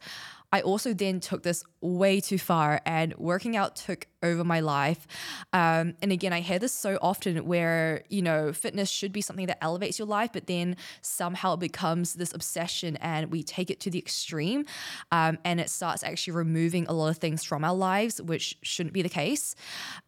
I 0.52 0.62
also 0.62 0.94
then 0.94 1.20
took 1.20 1.42
this 1.42 1.62
way 1.80 2.20
too 2.20 2.38
far 2.38 2.80
and 2.86 3.14
working 3.16 3.56
out 3.56 3.76
took 3.76 4.06
over 4.22 4.44
my 4.44 4.60
life. 4.60 5.06
Um, 5.52 5.94
and 6.02 6.10
again, 6.10 6.32
I 6.32 6.40
hear 6.40 6.58
this 6.58 6.72
so 6.72 6.98
often 7.02 7.44
where, 7.46 8.04
you 8.08 8.22
know, 8.22 8.52
fitness 8.52 8.90
should 8.90 9.12
be 9.12 9.20
something 9.20 9.46
that 9.46 9.62
elevates 9.62 9.98
your 9.98 10.08
life, 10.08 10.30
but 10.32 10.46
then 10.46 10.76
somehow 11.02 11.54
it 11.54 11.60
becomes 11.60 12.14
this 12.14 12.32
obsession 12.34 12.96
and 12.96 13.30
we 13.30 13.42
take 13.42 13.70
it 13.70 13.80
to 13.80 13.90
the 13.90 13.98
extreme 13.98 14.64
um, 15.12 15.38
and 15.44 15.60
it 15.60 15.70
starts 15.70 16.02
actually 16.02 16.32
removing 16.32 16.86
a 16.86 16.92
lot 16.92 17.08
of 17.08 17.18
things 17.18 17.44
from 17.44 17.64
our 17.64 17.74
lives, 17.74 18.20
which 18.20 18.56
shouldn't 18.62 18.94
be 18.94 19.02
the 19.02 19.08
case. 19.08 19.54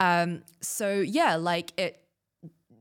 Um, 0.00 0.42
so, 0.61 1.00
yeah, 1.00 1.37
like 1.37 1.78
it 1.78 2.02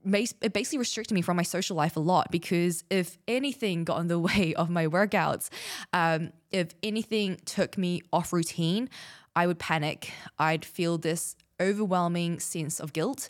it 0.03 0.53
basically 0.53 0.79
restricted 0.79 1.13
me 1.13 1.22
from 1.22 1.38
my 1.38 1.44
social 1.44 1.75
life 1.75 1.96
a 1.96 2.00
lot 2.00 2.32
because 2.32 2.84
if 2.89 3.18
anything 3.27 3.84
got 3.84 4.00
in 4.00 4.08
the 4.08 4.20
way 4.29 4.53
of 4.56 4.70
my 4.70 4.88
workouts, 4.88 5.50
um, 5.94 6.32
if 6.51 6.70
anything 6.84 7.38
took 7.46 7.77
me 7.77 8.01
off 8.12 8.34
routine, 8.34 8.89
I 9.36 9.48
would 9.48 9.60
panic. 9.60 10.12
I'd 10.38 10.65
feel 10.65 10.98
this 10.98 11.36
overwhelming 11.60 12.39
sense 12.39 12.79
of 12.79 12.94
guilt. 12.94 13.29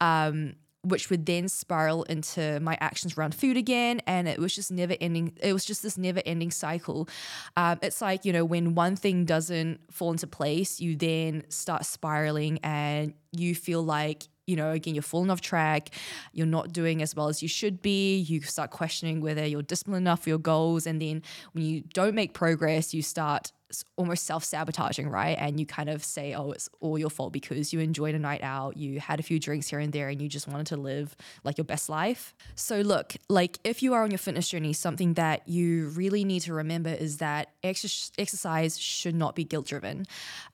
Um, 0.00 0.54
which 0.82 1.10
would 1.10 1.26
then 1.26 1.48
spiral 1.48 2.04
into 2.04 2.60
my 2.60 2.78
actions 2.80 3.18
around 3.18 3.34
food 3.34 3.56
again. 3.56 4.00
And 4.06 4.28
it 4.28 4.38
was 4.38 4.54
just 4.54 4.70
never 4.70 4.94
ending. 5.00 5.32
It 5.40 5.52
was 5.52 5.64
just 5.64 5.82
this 5.82 5.98
never 5.98 6.22
ending 6.24 6.50
cycle. 6.50 7.08
Um, 7.56 7.78
it's 7.82 8.00
like, 8.00 8.24
you 8.24 8.32
know, 8.32 8.44
when 8.44 8.74
one 8.74 8.96
thing 8.96 9.24
doesn't 9.24 9.80
fall 9.92 10.12
into 10.12 10.26
place, 10.26 10.80
you 10.80 10.96
then 10.96 11.44
start 11.48 11.84
spiraling 11.84 12.58
and 12.62 13.14
you 13.32 13.54
feel 13.54 13.82
like 13.82 14.24
you 14.48 14.56
know, 14.56 14.70
again, 14.70 14.94
you're 14.94 15.02
falling 15.02 15.30
off 15.30 15.42
track, 15.42 15.90
you're 16.32 16.46
not 16.46 16.72
doing 16.72 17.02
as 17.02 17.14
well 17.14 17.28
as 17.28 17.42
you 17.42 17.48
should 17.48 17.82
be. 17.82 18.16
You 18.16 18.40
start 18.40 18.70
questioning 18.70 19.20
whether 19.20 19.44
you're 19.44 19.62
disciplined 19.62 20.02
enough 20.04 20.22
for 20.22 20.30
your 20.30 20.38
goals. 20.38 20.86
And 20.86 21.00
then 21.02 21.22
when 21.52 21.64
you 21.64 21.82
don't 21.92 22.14
make 22.14 22.32
progress, 22.32 22.94
you 22.94 23.02
start 23.02 23.52
almost 23.96 24.24
self 24.24 24.44
sabotaging, 24.44 25.08
right? 25.08 25.36
And 25.38 25.60
you 25.60 25.66
kind 25.66 25.88
of 25.88 26.04
say, 26.04 26.34
oh, 26.34 26.52
it's 26.52 26.68
all 26.80 26.98
your 26.98 27.10
fault 27.10 27.32
because 27.32 27.72
you 27.72 27.80
enjoyed 27.80 28.14
a 28.14 28.18
night 28.18 28.42
out, 28.42 28.76
you 28.76 29.00
had 29.00 29.20
a 29.20 29.22
few 29.22 29.38
drinks 29.38 29.68
here 29.68 29.78
and 29.78 29.92
there, 29.92 30.08
and 30.08 30.20
you 30.22 30.28
just 30.28 30.48
wanted 30.48 30.66
to 30.68 30.76
live 30.76 31.14
like 31.44 31.58
your 31.58 31.64
best 31.64 31.88
life. 31.88 32.34
So, 32.54 32.80
look, 32.80 33.14
like 33.28 33.58
if 33.64 33.82
you 33.82 33.94
are 33.94 34.02
on 34.02 34.10
your 34.10 34.18
fitness 34.18 34.48
journey, 34.48 34.72
something 34.72 35.14
that 35.14 35.48
you 35.48 35.88
really 35.88 36.24
need 36.24 36.40
to 36.40 36.54
remember 36.54 36.90
is 36.90 37.18
that 37.18 37.50
ex- 37.62 38.12
exercise 38.18 38.78
should 38.78 39.14
not 39.14 39.34
be 39.34 39.44
guilt 39.44 39.66
driven. 39.66 40.06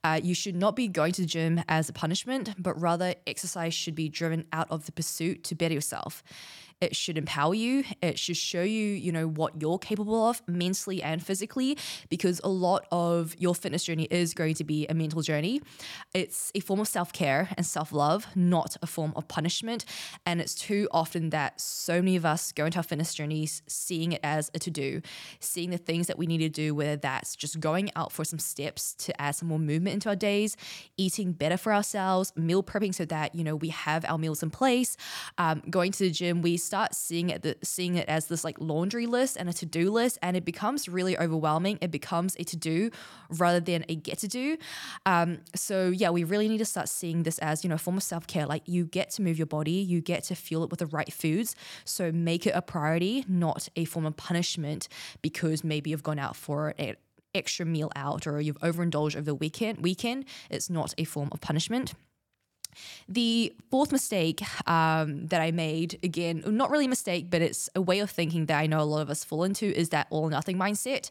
Uh, 0.03 0.21
you 0.23 0.35
should 0.35 0.57
not 0.57 0.75
be 0.75 0.89
going 0.89 1.13
to 1.13 1.23
the 1.23 1.27
gym 1.27 1.63
as 1.69 1.89
a 1.89 1.93
punishment, 1.93 2.55
but 2.59 2.81
rather 2.81 3.15
exercise 3.27 3.75
should 3.75 3.95
be 3.95 4.09
driven 4.09 4.47
out 4.53 4.67
of 4.71 4.87
the 4.87 4.93
pursuit 4.93 5.45
to 5.45 5.55
better 5.55 5.75
yourself. 5.75 6.23
It 6.81 6.97
should 6.97 7.19
empower 7.19 7.55
you. 7.55 7.85
It 8.03 8.19
should 8.19 8.37
show 8.37 8.63
you, 8.63 8.87
you 8.87 9.13
know, 9.13 9.27
what 9.27 9.61
you're 9.61 9.79
capable 9.79 10.29
of 10.29 10.43
mentally 10.47 11.03
and 11.03 11.25
physically, 11.25 11.79
because 12.09 12.41
a 12.45 12.49
lot 12.49 12.87
of 12.91 13.35
your 13.39 13.55
fitness 13.55 13.85
journey 13.85 14.05
is 14.11 14.35
going 14.35 14.55
to 14.57 14.65
be 14.65 14.87
a 14.89 14.95
mental 14.95 15.23
journey. 15.23 15.61
It's 16.13 16.51
a 16.55 16.61
form 16.61 16.81
of 16.81 16.89
self 16.89 17.13
care 17.13 17.49
and 17.57 17.65
self 17.65 17.93
love, 17.93 18.27
not 18.35 18.77
a 18.83 18.87
form 18.87 19.13
of 19.17 19.29
punishment. 19.29 19.85
And 20.27 20.41
it's 20.41 20.55
too 20.55 20.89
often 20.91 21.31
that 21.31 21.61
so 21.61 21.95
many 21.95 22.17
of 22.17 22.25
us 22.25 22.53
go 22.53 22.67
into 22.67 22.79
our 22.79 22.83
fitness 22.83 23.15
journeys 23.15 23.63
seeing 23.67 24.13
it 24.13 24.21
as 24.23 24.51
a 24.55 24.59
to 24.61 24.71
do, 24.71 25.01
seeing 25.41 25.71
the 25.71 25.79
things 25.79 26.07
that 26.07 26.19
we 26.19 26.27
need 26.27 26.39
to 26.39 26.49
do, 26.49 26.75
whether 26.75 26.97
that's 26.97 27.37
just 27.37 27.61
going 27.61 27.91
out 27.97 28.13
for 28.13 28.25
some 28.25 28.39
steps 28.39 28.95
to 28.95 29.21
add 29.21 29.33
some 29.35 29.49
more 29.49 29.59
movement 29.59 29.95
into 29.95 30.09
our 30.09 30.17
days, 30.17 30.57
eating 30.97 31.33
better 31.33 31.57
for 31.57 31.73
ourselves, 31.73 32.33
meal 32.37 32.63
prepping 32.63 32.95
so 32.95 33.05
that, 33.05 33.35
you 33.35 33.45
know, 33.45 33.57
we 33.57 33.69
have 33.69 34.05
our 34.07 34.19
meals 34.19 34.43
in 34.43 34.51
place, 34.51 34.97
um, 35.39 35.63
going 35.71 35.93
to 35.93 36.05
the 36.05 36.11
gym, 36.11 36.43
we 36.43 36.57
start 36.65 36.95
seeing 36.95 37.31
it, 37.31 37.59
seeing 37.63 37.97
it 37.97 38.09
as 38.09 38.27
this 38.27 38.45
like 38.45 38.57
laundry 38.61 39.07
list 39.07 39.37
and 39.37 39.49
a 39.49 39.53
to 39.55 39.67
do 39.67 39.91
list, 39.91 40.19
and 40.23 40.37
it 40.37 40.45
becomes 40.45 40.89
really 40.89 41.19
overwhelming. 41.19 41.79
It 41.81 41.91
becomes 41.91 42.37
a 42.39 42.45
to 42.45 42.57
do 42.57 42.91
rather 43.29 43.61
than 43.61 43.85
a 43.89 43.95
get 43.95 44.19
to 44.19 44.29
do. 44.29 44.57
Um, 45.07 45.39
so, 45.55 45.89
yeah, 45.89 46.11
we 46.11 46.25
really 46.25 46.49
need 46.49 46.59
to 46.59 46.65
start 46.65 46.89
seeing 46.89 47.23
this 47.23 47.39
as, 47.39 47.65
you 47.65 47.69
know, 47.69 47.77
a 47.77 47.79
form 47.79 47.97
of 47.97 48.03
self 48.03 48.27
care. 48.27 48.47
Like 48.47 48.63
you 48.67 48.85
get 48.85 49.11
to 49.11 49.23
move 49.23 49.39
your 49.39 49.47
body, 49.47 49.73
you 49.73 50.01
get 50.01 50.25
to 50.25 50.35
fuel 50.35 50.65
it 50.65 50.71
with 50.71 50.81
the 50.81 50.87
right 50.87 51.13
foods. 51.13 51.55
So, 51.85 52.13
make 52.13 52.47
it 52.47 52.53
a 52.55 52.63
priority, 52.63 53.25
not 53.29 53.69
a 53.77 53.85
form 53.85 54.07
of 54.07 54.17
punishment 54.17 54.89
because 55.23 55.65
maybe 55.65 55.91
you've 55.91 56.03
gone 56.03 56.19
out 56.19 56.37
for 56.37 56.75
an 56.79 56.97
extra 57.35 57.67
meal 57.67 57.91
out 57.97 58.27
or 58.27 58.41
you've 58.41 58.59
overindulged 58.63 59.17
over 59.17 59.25
the 59.25 59.35
weekend. 59.35 59.83
Weekend, 59.83 60.25
it's 60.51 60.71
not 60.71 60.95
a 60.99 61.05
form 61.05 61.29
of 61.33 61.41
punishment. 61.41 61.95
The 63.09 63.53
fourth 63.71 63.93
mistake 63.93 64.43
um, 64.69 65.27
that 65.27 65.41
I 65.41 65.51
made, 65.51 65.99
again, 66.03 66.43
not 66.47 66.71
really 66.71 66.87
a 66.87 66.89
mistake, 66.89 67.31
but 67.31 67.43
it's 67.43 67.69
a 67.75 67.81
way 67.81 68.01
of 68.01 68.11
thinking 68.11 68.47
that 68.47 68.59
I 68.59 68.67
know 68.67 68.81
a 68.81 68.83
lot 68.83 69.01
of 69.01 69.11
us 69.11 69.25
fall 69.25 69.45
into, 69.45 69.67
is 69.67 69.91
that 69.91 70.07
all 70.11 70.25
or 70.25 70.31
nothing 70.31 70.57
mindset. 70.57 71.11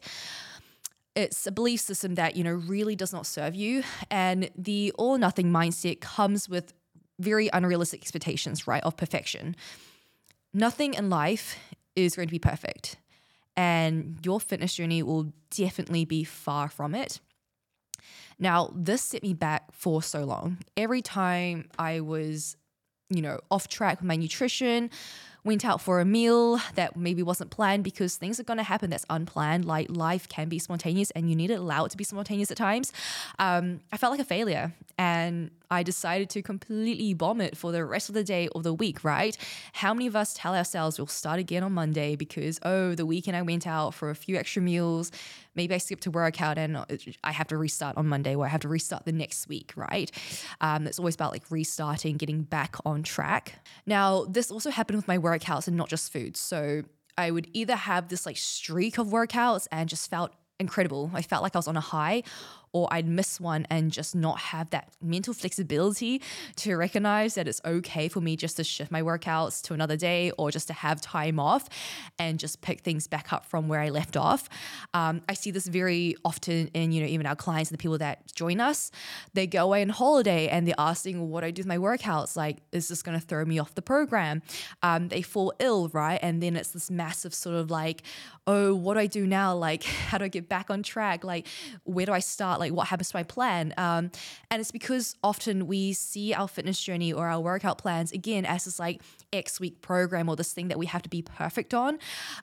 It's 1.14 1.46
a 1.46 1.52
belief 1.52 1.80
system 1.80 2.16
that, 2.16 2.36
you 2.36 2.42
know, 2.42 2.54
really 2.54 2.96
does 2.96 3.12
not 3.12 3.26
serve 3.26 3.54
you. 3.54 3.84
And 4.10 4.50
the 4.56 4.92
all 4.98 5.10
or 5.10 5.18
nothing 5.18 5.50
mindset 5.50 6.00
comes 6.00 6.48
with 6.48 6.74
very 7.20 7.48
unrealistic 7.52 8.00
expectations, 8.00 8.66
right, 8.66 8.82
of 8.82 8.96
perfection. 8.96 9.54
Nothing 10.52 10.94
in 10.94 11.10
life 11.10 11.56
is 11.94 12.16
going 12.16 12.26
to 12.26 12.32
be 12.32 12.40
perfect. 12.40 12.96
And 13.56 14.18
your 14.24 14.40
fitness 14.40 14.74
journey 14.74 15.02
will 15.04 15.32
definitely 15.50 16.04
be 16.04 16.24
far 16.24 16.68
from 16.68 16.94
it. 16.94 17.20
Now, 18.38 18.72
this 18.74 19.02
set 19.02 19.22
me 19.22 19.34
back 19.34 19.72
for 19.72 20.02
so 20.02 20.24
long. 20.24 20.58
Every 20.76 21.02
time 21.02 21.68
I 21.78 22.00
was, 22.00 22.56
you 23.10 23.22
know, 23.22 23.40
off 23.50 23.68
track 23.68 24.00
with 24.00 24.06
my 24.06 24.16
nutrition, 24.16 24.90
went 25.44 25.64
out 25.64 25.80
for 25.80 26.00
a 26.00 26.04
meal 26.04 26.58
that 26.74 26.96
maybe 26.96 27.22
wasn't 27.22 27.50
planned 27.50 27.84
because 27.84 28.16
things 28.16 28.40
are 28.40 28.44
going 28.44 28.56
to 28.56 28.64
happen 28.64 28.88
that's 28.88 29.04
unplanned. 29.10 29.66
Like 29.66 29.88
life 29.90 30.26
can 30.28 30.48
be 30.48 30.58
spontaneous 30.58 31.10
and 31.10 31.28
you 31.28 31.36
need 31.36 31.48
to 31.48 31.54
allow 31.54 31.84
it 31.84 31.90
to 31.90 31.98
be 31.98 32.04
spontaneous 32.04 32.50
at 32.50 32.56
times. 32.56 32.92
Um, 33.38 33.80
I 33.92 33.98
felt 33.98 34.10
like 34.10 34.20
a 34.20 34.24
failure 34.24 34.72
and 34.96 35.50
I 35.70 35.82
decided 35.82 36.30
to 36.30 36.42
completely 36.42 37.12
bomb 37.12 37.42
it 37.42 37.56
for 37.58 37.72
the 37.72 37.84
rest 37.84 38.08
of 38.08 38.14
the 38.14 38.24
day 38.24 38.48
or 38.48 38.62
the 38.62 38.72
week, 38.72 39.04
right? 39.04 39.36
How 39.74 39.92
many 39.92 40.06
of 40.06 40.16
us 40.16 40.32
tell 40.32 40.54
ourselves 40.54 40.98
we'll 40.98 41.08
start 41.08 41.38
again 41.38 41.62
on 41.62 41.72
Monday 41.72 42.16
because, 42.16 42.58
oh, 42.62 42.94
the 42.94 43.04
weekend 43.04 43.36
I 43.36 43.42
went 43.42 43.66
out 43.66 43.92
for 43.92 44.08
a 44.08 44.14
few 44.14 44.36
extra 44.36 44.62
meals. 44.62 45.12
Maybe 45.54 45.74
I 45.74 45.78
skipped 45.78 46.06
a 46.06 46.10
workout 46.10 46.58
and 46.58 46.84
I 47.22 47.32
have 47.32 47.48
to 47.48 47.56
restart 47.56 47.96
on 47.96 48.06
Monday 48.06 48.34
or 48.34 48.44
I 48.44 48.48
have 48.48 48.60
to 48.60 48.68
restart 48.68 49.04
the 49.04 49.12
next 49.12 49.48
week, 49.48 49.72
right? 49.76 50.10
Um, 50.60 50.86
it's 50.86 50.98
always 50.98 51.14
about 51.14 51.32
like 51.32 51.50
restarting, 51.50 52.16
getting 52.16 52.42
back 52.42 52.76
on 52.84 53.02
track. 53.02 53.54
Now, 53.86 54.24
this 54.24 54.50
also 54.50 54.70
happened 54.70 54.96
with 54.96 55.08
my 55.08 55.18
workouts 55.18 55.68
and 55.68 55.76
not 55.76 55.88
just 55.88 56.12
food. 56.12 56.36
So 56.36 56.82
I 57.16 57.30
would 57.30 57.48
either 57.52 57.76
have 57.76 58.08
this 58.08 58.26
like 58.26 58.36
streak 58.36 58.98
of 58.98 59.08
workouts 59.08 59.68
and 59.70 59.88
just 59.88 60.10
felt 60.10 60.32
incredible. 60.58 61.10
I 61.14 61.22
felt 61.22 61.42
like 61.42 61.54
I 61.54 61.58
was 61.58 61.68
on 61.68 61.76
a 61.76 61.80
high, 61.80 62.22
or 62.74 62.88
I'd 62.92 63.06
miss 63.06 63.40
one 63.40 63.66
and 63.70 63.90
just 63.92 64.16
not 64.16 64.38
have 64.40 64.68
that 64.70 64.90
mental 65.00 65.32
flexibility 65.32 66.20
to 66.56 66.76
recognize 66.76 67.36
that 67.36 67.46
it's 67.46 67.60
okay 67.64 68.08
for 68.08 68.20
me 68.20 68.36
just 68.36 68.56
to 68.56 68.64
shift 68.64 68.90
my 68.90 69.00
workouts 69.00 69.62
to 69.62 69.74
another 69.74 69.96
day 69.96 70.32
or 70.32 70.50
just 70.50 70.66
to 70.66 70.72
have 70.74 71.00
time 71.00 71.38
off 71.38 71.68
and 72.18 72.38
just 72.38 72.60
pick 72.62 72.80
things 72.80 73.06
back 73.06 73.32
up 73.32 73.46
from 73.46 73.68
where 73.68 73.80
I 73.80 73.90
left 73.90 74.16
off. 74.16 74.48
Um, 74.92 75.22
I 75.28 75.34
see 75.34 75.52
this 75.52 75.68
very 75.68 76.16
often 76.24 76.66
in, 76.74 76.90
you 76.90 77.00
know, 77.00 77.06
even 77.06 77.26
our 77.26 77.36
clients 77.36 77.70
and 77.70 77.78
the 77.78 77.82
people 77.82 77.98
that 77.98 78.34
join 78.34 78.60
us. 78.60 78.90
They 79.34 79.46
go 79.46 79.62
away 79.62 79.80
on 79.82 79.90
holiday 79.90 80.48
and 80.48 80.66
they're 80.66 80.74
asking, 80.76 81.30
what 81.30 81.42
do 81.42 81.46
I 81.46 81.50
do 81.52 81.60
with 81.60 81.68
my 81.68 81.78
workouts? 81.78 82.36
Like, 82.36 82.58
is 82.72 82.88
this 82.88 83.04
going 83.04 83.18
to 83.18 83.24
throw 83.24 83.44
me 83.44 83.60
off 83.60 83.76
the 83.76 83.82
program? 83.82 84.42
Um, 84.82 85.08
they 85.08 85.22
fall 85.22 85.52
ill, 85.60 85.90
right? 85.90 86.18
And 86.20 86.42
then 86.42 86.56
it's 86.56 86.70
this 86.70 86.90
massive 86.90 87.34
sort 87.34 87.54
of 87.54 87.70
like, 87.70 88.02
oh, 88.48 88.74
what 88.74 88.94
do 88.94 89.00
I 89.00 89.06
do 89.06 89.28
now? 89.28 89.54
Like, 89.54 89.84
how 90.08 90.18
do 90.18 90.24
I 90.24 90.28
get 90.28 90.48
back 90.48 90.70
on 90.70 90.82
track? 90.82 91.22
Like, 91.22 91.46
where 91.84 92.06
do 92.06 92.12
I 92.12 92.18
start? 92.18 92.63
like 92.63 92.63
what 92.70 92.88
happens 92.88 93.10
to 93.10 93.16
my 93.16 93.22
plan 93.22 93.72
um, 93.76 94.10
and 94.50 94.60
it's 94.60 94.70
because 94.70 95.16
often 95.22 95.66
we 95.66 95.92
see 95.92 96.32
our 96.32 96.48
fitness 96.48 96.80
journey 96.80 97.12
or 97.12 97.28
our 97.28 97.40
workout 97.40 97.78
plans 97.78 98.12
again 98.12 98.44
as 98.44 98.64
this 98.64 98.78
like 98.78 99.02
x 99.32 99.60
week 99.60 99.80
program 99.80 100.28
or 100.28 100.36
this 100.36 100.52
thing 100.52 100.68
that 100.68 100.78
we 100.78 100.86
have 100.86 101.02
to 101.02 101.08
be 101.08 101.22
perfect 101.22 101.74
on 101.74 101.98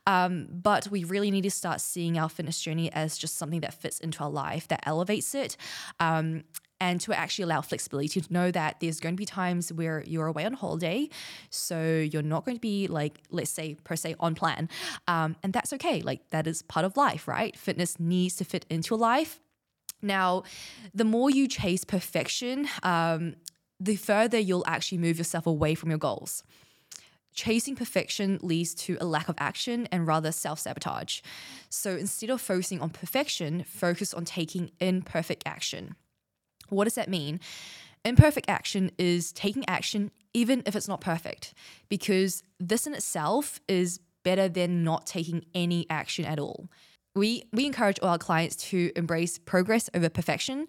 um, 0.08 0.48
but 0.52 0.88
we 0.88 1.04
really 1.04 1.32
need 1.32 1.44
to 1.44 1.52
start 1.52 1.82
seeing 1.82 2.18
our 2.18 2.30
fitness 2.30 2.60
journey 2.60 2.92
as 2.94 3.18
just 3.18 3.38
something 3.38 3.62
that 3.62 3.74
fits 3.74 4.00
into 4.00 4.24
our 4.24 4.30
life 4.30 4.68
that 4.68 4.82
elevates 4.86 5.34
it 5.34 5.58
um, 6.00 6.44
and 6.82 7.00
to 7.00 7.14
actually 7.14 7.44
allow 7.44 7.62
flexibility 7.62 8.20
to 8.20 8.34
know 8.34 8.50
that 8.52 8.80
there's 8.82 9.00
going 9.00 9.16
to 9.16 9.18
be 9.18 9.26
times 9.26 9.72
where 9.72 10.04
you're 10.08 10.26
away 10.26 10.44
on 10.46 10.54
holiday. 10.54 11.08
So 11.52 11.80
you're 12.12 12.24
not 12.24 12.44
going 12.44 12.58
to 12.58 12.62
be 12.62 12.88
like, 12.88 13.22
let's 13.30 13.52
say, 13.52 13.76
per 13.84 13.96
se, 13.96 14.16
on 14.20 14.34
plan. 14.34 14.68
Um, 15.08 15.36
and 15.44 15.54
that's 15.54 15.72
okay. 15.74 16.02
Like, 16.02 16.28
that 16.32 16.48
is 16.48 16.64
part 16.64 16.84
of 16.84 16.98
life, 16.98 17.28
right? 17.28 17.56
Fitness 17.56 18.00
needs 18.00 18.36
to 18.38 18.44
fit 18.44 18.66
into 18.70 18.96
your 18.96 19.00
life. 19.00 19.40
Now, 20.02 20.44
the 20.94 21.06
more 21.06 21.30
you 21.30 21.48
chase 21.48 21.84
perfection, 21.84 22.68
um, 22.84 23.36
the 23.80 23.96
further 23.96 24.40
you'll 24.40 24.64
actually 24.68 25.00
move 25.00 25.18
yourself 25.18 25.46
away 25.46 25.76
from 25.76 25.90
your 25.90 26.00
goals. 26.00 26.44
Chasing 27.34 27.76
perfection 27.76 28.40
leads 28.42 28.76
to 28.76 28.98
a 29.00 29.06
lack 29.06 29.30
of 29.30 29.36
action 29.38 29.88
and 29.92 30.06
rather 30.06 30.32
self 30.32 30.60
sabotage. 30.60 31.22
So 31.70 31.92
instead 31.96 32.30
of 32.30 32.42
focusing 32.42 32.82
on 32.82 32.90
perfection, 32.90 33.64
focus 33.64 34.14
on 34.14 34.26
taking 34.26 34.72
imperfect 34.80 35.44
action. 35.46 35.96
What 36.70 36.84
does 36.84 36.96
that 36.96 37.10
mean? 37.10 37.40
Imperfect 38.04 38.50
action 38.50 38.92
is 38.98 39.32
taking 39.32 39.64
action 39.68 40.12
even 40.34 40.64
if 40.66 40.76
it's 40.76 40.88
not 40.88 41.02
perfect, 41.02 41.54
because 41.90 42.44
this 42.60 42.88
in 42.88 42.94
itself 42.94 43.60
is 43.68 44.00
better 44.24 44.48
than 44.48 44.84
not 44.84 45.06
taking 45.06 45.46
any 45.54 45.86
action 45.90 46.26
at 46.26 46.40
all 46.40 46.70
we 47.16 47.44
we 47.52 47.66
encourage 47.66 48.00
all 48.02 48.10
our 48.10 48.18
clients 48.18 48.56
to 48.56 48.92
embrace 48.96 49.38
progress 49.38 49.90
over 49.94 50.10
perfection, 50.10 50.68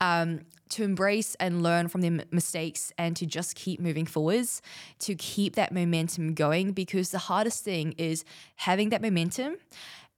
um, 0.00 0.40
to 0.70 0.84
embrace 0.84 1.34
and 1.40 1.62
learn 1.62 1.88
from 1.88 2.02
their 2.02 2.24
mistakes, 2.30 2.92
and 2.98 3.16
to 3.16 3.26
just 3.26 3.54
keep 3.54 3.80
moving 3.80 4.06
forwards, 4.06 4.60
to 5.00 5.14
keep 5.14 5.54
that 5.56 5.72
momentum 5.72 6.34
going. 6.34 6.72
Because 6.72 7.10
the 7.10 7.18
hardest 7.18 7.64
thing 7.64 7.94
is 7.96 8.24
having 8.56 8.90
that 8.90 9.00
momentum, 9.00 9.56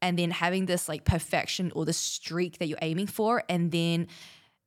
and 0.02 0.18
then 0.18 0.30
having 0.30 0.66
this 0.66 0.88
like 0.88 1.04
perfection 1.04 1.70
or 1.74 1.84
the 1.84 1.92
streak 1.92 2.58
that 2.58 2.66
you're 2.66 2.78
aiming 2.82 3.06
for, 3.06 3.44
and 3.48 3.70
then 3.70 4.08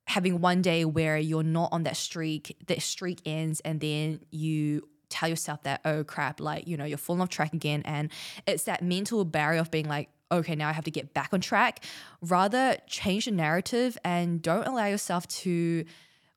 having 0.06 0.40
one 0.40 0.62
day 0.62 0.84
where 0.84 1.16
you're 1.18 1.42
not 1.42 1.70
on 1.72 1.82
that 1.84 1.96
streak, 1.96 2.56
that 2.66 2.80
streak 2.80 3.20
ends, 3.26 3.60
and 3.60 3.80
then 3.80 4.20
you 4.30 4.88
tell 5.10 5.28
yourself 5.28 5.62
that 5.62 5.80
oh 5.84 6.02
crap 6.02 6.40
like 6.40 6.66
you 6.66 6.76
know 6.76 6.84
you're 6.84 6.98
falling 6.98 7.22
off 7.22 7.28
track 7.28 7.52
again 7.52 7.82
and 7.84 8.10
it's 8.48 8.64
that 8.64 8.82
mental 8.82 9.24
barrier 9.24 9.60
of 9.60 9.70
being 9.70 9.86
like 9.86 10.08
okay, 10.32 10.54
now 10.54 10.68
I 10.68 10.72
have 10.72 10.84
to 10.84 10.90
get 10.90 11.14
back 11.14 11.30
on 11.32 11.40
track. 11.40 11.84
Rather, 12.20 12.76
change 12.86 13.26
the 13.26 13.30
narrative 13.30 13.96
and 14.04 14.42
don't 14.42 14.66
allow 14.66 14.86
yourself 14.86 15.26
to 15.28 15.84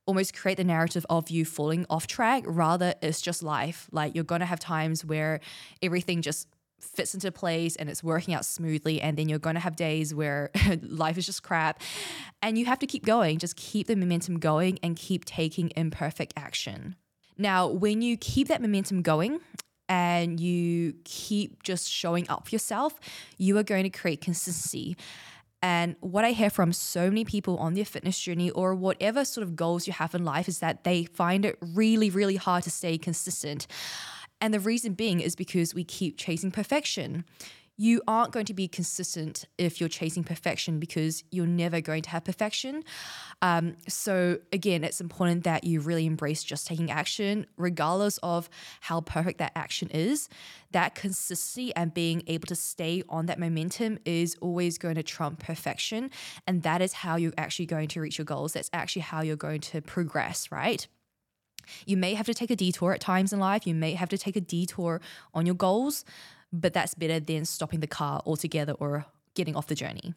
almost 0.05 0.33
create 0.35 0.57
the 0.57 0.63
narrative 0.63 1.05
of 1.09 1.29
you 1.29 1.45
falling 1.45 1.85
off 1.89 2.07
track. 2.07 2.43
Rather, 2.47 2.95
it's 3.01 3.21
just 3.21 3.43
life. 3.43 3.87
Like 3.91 4.15
you're 4.15 4.23
going 4.23 4.39
to 4.39 4.45
have 4.45 4.59
times 4.59 5.03
where 5.03 5.41
everything 5.81 6.21
just 6.21 6.47
fits 6.79 7.13
into 7.13 7.31
place 7.31 7.75
and 7.75 7.89
it's 7.89 8.03
working 8.03 8.33
out 8.33 8.45
smoothly 8.45 9.01
and 9.01 9.17
then 9.17 9.27
you're 9.27 9.39
going 9.39 9.55
to 9.55 9.59
have 9.59 9.75
days 9.75 10.13
where 10.13 10.51
life 10.81 11.17
is 11.17 11.25
just 11.25 11.41
crap 11.41 11.81
and 12.41 12.57
you 12.57 12.65
have 12.65 12.77
to 12.77 12.85
keep 12.85 13.03
going 13.03 13.39
just 13.39 13.55
keep 13.55 13.87
the 13.87 13.95
momentum 13.95 14.37
going 14.37 14.77
and 14.83 14.95
keep 14.95 15.25
taking 15.25 15.71
imperfect 15.75 16.33
action 16.37 16.95
now 17.35 17.67
when 17.67 18.03
you 18.03 18.15
keep 18.15 18.47
that 18.47 18.61
momentum 18.61 19.01
going 19.01 19.39
and 19.89 20.39
you 20.39 20.95
keep 21.03 21.63
just 21.63 21.89
showing 21.89 22.29
up 22.29 22.47
for 22.47 22.55
yourself, 22.55 22.99
you 23.37 23.57
are 23.57 23.63
going 23.63 23.83
to 23.83 23.89
create 23.89 24.21
consistency. 24.21 24.97
And 25.61 25.95
what 26.01 26.23
I 26.23 26.31
hear 26.31 26.49
from 26.49 26.71
so 26.71 27.09
many 27.09 27.25
people 27.25 27.57
on 27.57 27.73
their 27.73 27.85
fitness 27.85 28.19
journey 28.19 28.51
or 28.51 28.75
whatever 28.75 29.25
sort 29.25 29.43
of 29.43 29.55
goals 29.55 29.87
you 29.87 29.93
have 29.93 30.13
in 30.13 30.23
life 30.23 30.47
is 30.47 30.59
that 30.59 30.83
they 30.83 31.05
find 31.05 31.45
it 31.45 31.57
really, 31.61 32.09
really 32.09 32.35
hard 32.35 32.63
to 32.63 32.69
stay 32.69 32.97
consistent. 32.97 33.65
And 34.39 34.53
the 34.53 34.59
reason 34.59 34.93
being 34.93 35.19
is 35.19 35.35
because 35.35 35.73
we 35.73 35.83
keep 35.83 36.17
chasing 36.17 36.51
perfection. 36.51 37.25
You 37.77 38.01
aren't 38.07 38.31
going 38.31 38.45
to 38.45 38.55
be 38.55 38.67
consistent 38.67 39.45
if 39.59 39.79
you're 39.79 39.87
chasing 39.87 40.23
perfection 40.23 40.79
because 40.79 41.23
you're 41.29 41.45
never 41.45 41.79
going 41.79 42.01
to 42.01 42.09
have 42.09 42.23
perfection. 42.23 42.83
Um, 43.43 43.77
so, 43.87 44.39
again, 44.51 44.83
it's 44.83 44.99
important 44.99 45.43
that 45.43 45.63
you 45.63 45.79
really 45.79 46.07
embrace 46.07 46.43
just 46.43 46.65
taking 46.65 46.89
action, 46.89 47.45
regardless 47.55 48.17
of 48.23 48.49
how 48.81 49.01
perfect 49.01 49.37
that 49.37 49.51
action 49.55 49.89
is. 49.89 50.27
That 50.71 50.95
consistency 50.95 51.73
and 51.75 51.93
being 51.93 52.23
able 52.25 52.47
to 52.47 52.55
stay 52.55 53.03
on 53.09 53.27
that 53.27 53.39
momentum 53.39 53.99
is 54.05 54.35
always 54.41 54.79
going 54.79 54.95
to 54.95 55.03
trump 55.03 55.39
perfection. 55.39 56.09
And 56.47 56.63
that 56.63 56.81
is 56.81 56.93
how 56.93 57.15
you're 57.15 57.33
actually 57.37 57.67
going 57.67 57.89
to 57.89 58.01
reach 58.01 58.17
your 58.17 58.25
goals. 58.25 58.53
That's 58.53 58.71
actually 58.73 59.03
how 59.03 59.21
you're 59.21 59.35
going 59.35 59.61
to 59.61 59.81
progress, 59.81 60.51
right? 60.51 60.87
You 61.85 61.97
may 61.97 62.13
have 62.13 62.25
to 62.27 62.33
take 62.33 62.49
a 62.49 62.55
detour 62.55 62.93
at 62.93 63.01
times 63.01 63.33
in 63.33 63.39
life. 63.39 63.67
You 63.67 63.75
may 63.75 63.93
have 63.93 64.09
to 64.09 64.17
take 64.17 64.35
a 64.35 64.41
detour 64.41 65.01
on 65.33 65.45
your 65.45 65.55
goals, 65.55 66.05
but 66.51 66.73
that's 66.73 66.93
better 66.93 67.19
than 67.19 67.45
stopping 67.45 67.79
the 67.79 67.87
car 67.87 68.21
altogether 68.25 68.73
or 68.73 69.05
getting 69.35 69.55
off 69.55 69.67
the 69.67 69.75
journey. 69.75 70.13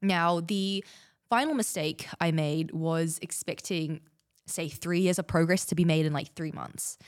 Now, 0.00 0.40
the 0.40 0.84
final 1.30 1.54
mistake 1.54 2.08
I 2.20 2.30
made 2.30 2.72
was 2.72 3.18
expecting, 3.22 4.00
say, 4.46 4.68
three 4.68 5.00
years 5.00 5.18
of 5.18 5.26
progress 5.26 5.64
to 5.66 5.74
be 5.74 5.84
made 5.84 6.06
in 6.06 6.12
like 6.12 6.34
three 6.34 6.52
months. 6.52 6.98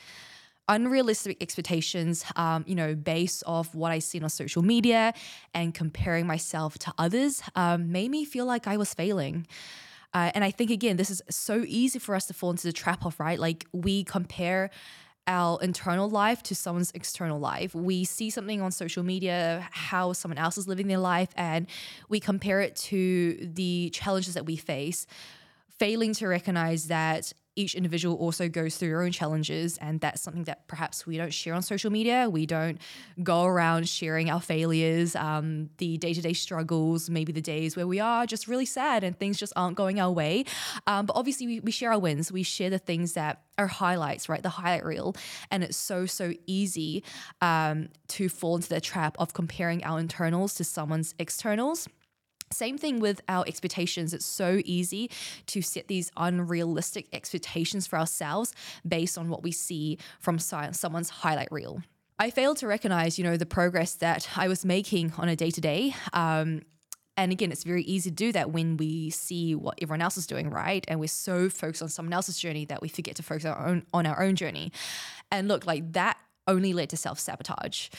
Unrealistic 0.67 1.37
expectations, 1.41 2.25
um, 2.35 2.63
you 2.67 2.73
know, 2.73 2.95
based 2.95 3.43
off 3.45 3.75
what 3.75 3.91
I 3.91 3.99
seen 3.99 4.23
on 4.23 4.29
social 4.29 4.63
media 4.63 5.13
and 5.53 5.73
comparing 5.73 6.25
myself 6.25 6.79
to 6.79 6.93
others, 6.97 7.43
um, 7.55 7.91
made 7.91 8.09
me 8.09 8.25
feel 8.25 8.45
like 8.45 8.65
I 8.65 8.77
was 8.77 8.93
failing. 8.93 9.45
Uh, 10.13 10.31
and 10.33 10.43
I 10.43 10.49
think 10.49 10.71
again, 10.71 10.97
this 10.97 11.09
is 11.09 11.21
so 11.29 11.63
easy 11.67 11.99
for 11.99 12.15
us 12.15 12.25
to 12.27 12.33
fall 12.33 12.49
into 12.49 12.65
the 12.65 12.73
trap 12.73 13.05
of, 13.05 13.19
right? 13.19 13.37
Like 13.37 13.67
we 13.73 14.05
compare 14.05 14.71
our 15.27 15.59
internal 15.61 16.09
life 16.09 16.43
to 16.43 16.55
someone's 16.55 16.91
external 16.91 17.39
life. 17.39 17.73
We 17.73 18.03
see 18.03 18.29
something 18.29 18.61
on 18.61 18.71
social 18.71 19.03
media, 19.03 19.67
how 19.71 20.13
someone 20.13 20.37
else 20.37 20.57
is 20.57 20.67
living 20.67 20.87
their 20.87 20.99
life, 20.99 21.29
and 21.35 21.67
we 22.09 22.19
compare 22.19 22.61
it 22.61 22.75
to 22.75 23.49
the 23.53 23.89
challenges 23.91 24.35
that 24.35 24.45
we 24.45 24.55
face, 24.55 25.07
failing 25.79 26.13
to 26.15 26.27
recognize 26.27 26.87
that 26.87 27.33
each 27.55 27.73
individual 27.73 28.15
also 28.17 28.49
goes 28.49 28.75
through 28.75 28.89
their 28.89 29.01
own 29.01 29.11
challenges. 29.11 29.77
And 29.77 30.01
that's 30.01 30.21
something 30.21 30.43
that 30.43 30.67
perhaps 30.67 31.07
we 31.07 31.17
don't 31.17 31.33
share 31.33 31.53
on 31.53 31.61
social 31.61 31.89
media. 31.89 32.29
We 32.29 32.45
don't 32.45 32.79
go 33.23 33.45
around 33.45 33.87
sharing 33.87 34.29
our 34.29 34.41
failures, 34.41 35.15
um, 35.15 35.69
the 35.77 35.97
day 35.97 36.13
to 36.13 36.21
day 36.21 36.33
struggles, 36.33 37.09
maybe 37.09 37.31
the 37.31 37.41
days 37.41 37.75
where 37.75 37.87
we 37.87 37.99
are 37.99 38.25
just 38.25 38.47
really 38.47 38.65
sad 38.65 39.03
and 39.03 39.17
things 39.17 39.37
just 39.37 39.53
aren't 39.55 39.77
going 39.77 39.99
our 39.99 40.11
way. 40.11 40.45
Um, 40.85 41.05
but 41.05 41.15
obviously, 41.15 41.47
we, 41.47 41.59
we 41.61 41.71
share 41.71 41.91
our 41.91 41.99
wins. 41.99 42.31
We 42.31 42.43
share 42.43 42.69
the 42.69 42.79
things 42.79 43.13
that 43.13 43.43
are 43.57 43.67
highlights, 43.67 44.27
right? 44.27 44.43
The 44.43 44.49
highlight 44.49 44.83
reel. 44.83 45.15
And 45.49 45.63
it's 45.63 45.77
so, 45.77 46.05
so 46.05 46.33
easy 46.45 47.03
um, 47.41 47.89
to 48.09 48.27
fall 48.27 48.57
into 48.57 48.69
the 48.69 48.81
trap 48.81 49.15
of 49.17 49.33
comparing 49.33 49.83
our 49.83 49.99
internals 49.99 50.55
to 50.55 50.65
someone's 50.65 51.15
externals. 51.19 51.87
Same 52.51 52.77
thing 52.77 52.99
with 52.99 53.21
our 53.27 53.43
expectations. 53.47 54.13
It's 54.13 54.25
so 54.25 54.61
easy 54.65 55.09
to 55.47 55.61
set 55.61 55.87
these 55.87 56.11
unrealistic 56.15 57.07
expectations 57.11 57.87
for 57.87 57.97
ourselves 57.97 58.53
based 58.87 59.17
on 59.17 59.29
what 59.29 59.43
we 59.43 59.51
see 59.51 59.97
from 60.19 60.39
someone's 60.39 61.09
highlight 61.09 61.51
reel. 61.51 61.81
I 62.17 62.29
failed 62.29 62.57
to 62.57 62.67
recognize, 62.67 63.17
you 63.17 63.25
know, 63.25 63.35
the 63.35 63.45
progress 63.45 63.95
that 63.95 64.29
I 64.37 64.47
was 64.47 64.63
making 64.63 65.13
on 65.17 65.27
a 65.27 65.35
day 65.35 65.51
to 65.51 65.59
day. 65.59 65.95
And 67.17 67.31
again, 67.31 67.51
it's 67.51 67.63
very 67.63 67.83
easy 67.83 68.09
to 68.09 68.15
do 68.15 68.31
that 68.33 68.51
when 68.51 68.75
we 68.75 69.09
see 69.09 69.55
what 69.55 69.79
everyone 69.81 70.01
else 70.01 70.17
is 70.17 70.27
doing, 70.27 70.49
right? 70.49 70.83
And 70.87 70.99
we're 70.99 71.07
so 71.07 71.49
focused 71.49 71.81
on 71.81 71.89
someone 71.89 72.11
else's 72.13 72.37
journey 72.37 72.65
that 72.65 72.81
we 72.81 72.89
forget 72.89 73.15
to 73.15 73.23
focus 73.23 73.45
on 73.45 73.53
our 73.53 73.67
own, 73.67 73.85
on 73.93 74.05
our 74.05 74.21
own 74.21 74.35
journey. 74.35 74.73
And 75.31 75.47
look, 75.47 75.65
like 75.65 75.93
that 75.93 76.17
only 76.47 76.73
led 76.73 76.89
to 76.89 76.97
self 76.97 77.19
sabotage. 77.19 77.89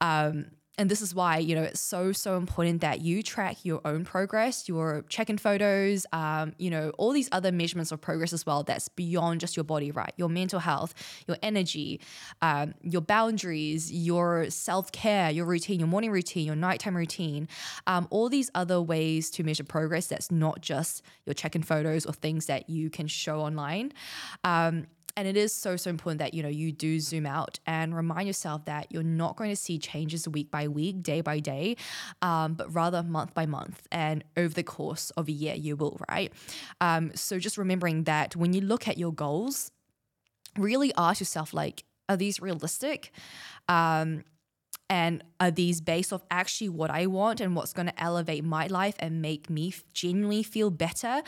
Um, 0.00 0.46
and 0.78 0.90
this 0.90 1.00
is 1.00 1.14
why 1.14 1.38
you 1.38 1.54
know 1.54 1.62
it's 1.62 1.80
so 1.80 2.12
so 2.12 2.36
important 2.36 2.80
that 2.80 3.00
you 3.00 3.22
track 3.22 3.64
your 3.64 3.80
own 3.84 4.04
progress 4.04 4.68
your 4.68 5.04
check-in 5.08 5.38
photos 5.38 6.06
um, 6.12 6.52
you 6.58 6.70
know 6.70 6.90
all 6.98 7.12
these 7.12 7.28
other 7.32 7.52
measurements 7.52 7.92
of 7.92 8.00
progress 8.00 8.32
as 8.32 8.44
well 8.44 8.62
that's 8.62 8.88
beyond 8.88 9.40
just 9.40 9.56
your 9.56 9.64
body 9.64 9.90
right? 9.90 10.12
Your 10.16 10.28
mental 10.28 10.60
health 10.60 10.94
your 11.26 11.36
energy 11.42 12.00
um, 12.42 12.74
your 12.82 13.02
boundaries 13.02 13.92
your 13.92 14.50
self-care 14.50 15.30
your 15.30 15.44
routine 15.44 15.78
your 15.78 15.88
morning 15.88 16.10
routine 16.10 16.46
your 16.46 16.56
nighttime 16.56 16.96
routine 16.96 17.48
um, 17.86 18.06
all 18.10 18.28
these 18.28 18.50
other 18.54 18.80
ways 18.80 19.30
to 19.30 19.44
measure 19.44 19.64
progress 19.64 20.06
that's 20.06 20.30
not 20.30 20.60
just 20.60 21.02
your 21.26 21.34
check-in 21.34 21.62
photos 21.62 22.06
or 22.06 22.12
things 22.12 22.46
that 22.46 22.68
you 22.68 22.90
can 22.90 23.06
show 23.06 23.40
online. 23.40 23.92
Um, 24.42 24.86
and 25.16 25.28
it 25.28 25.36
is 25.36 25.54
so, 25.54 25.76
so 25.76 25.90
important 25.90 26.18
that, 26.18 26.34
you 26.34 26.42
know, 26.42 26.48
you 26.48 26.72
do 26.72 26.98
zoom 26.98 27.26
out 27.26 27.60
and 27.66 27.94
remind 27.94 28.26
yourself 28.26 28.64
that 28.64 28.86
you're 28.90 29.02
not 29.02 29.36
going 29.36 29.50
to 29.50 29.56
see 29.56 29.78
changes 29.78 30.28
week 30.28 30.50
by 30.50 30.66
week, 30.68 31.02
day 31.02 31.20
by 31.20 31.38
day, 31.38 31.76
um, 32.20 32.54
but 32.54 32.72
rather 32.74 33.02
month 33.02 33.32
by 33.32 33.46
month. 33.46 33.86
And 33.92 34.24
over 34.36 34.52
the 34.52 34.64
course 34.64 35.10
of 35.10 35.28
a 35.28 35.32
year, 35.32 35.54
you 35.54 35.76
will, 35.76 36.00
right? 36.10 36.32
Um, 36.80 37.12
so 37.14 37.38
just 37.38 37.56
remembering 37.58 38.04
that 38.04 38.34
when 38.34 38.52
you 38.52 38.60
look 38.60 38.88
at 38.88 38.98
your 38.98 39.12
goals, 39.12 39.70
really 40.58 40.92
ask 40.96 41.20
yourself, 41.20 41.54
like, 41.54 41.84
are 42.08 42.16
these 42.16 42.40
realistic? 42.40 43.12
Um, 43.68 44.24
and 44.90 45.24
are 45.40 45.50
these 45.50 45.80
based 45.80 46.12
off 46.12 46.22
actually 46.30 46.68
what 46.68 46.90
I 46.90 47.06
want 47.06 47.40
and 47.40 47.56
what's 47.56 47.72
going 47.72 47.86
to 47.86 48.02
elevate 48.02 48.44
my 48.44 48.66
life 48.66 48.94
and 48.98 49.22
make 49.22 49.48
me 49.48 49.72
genuinely 49.94 50.42
feel 50.42 50.70
better 50.70 51.22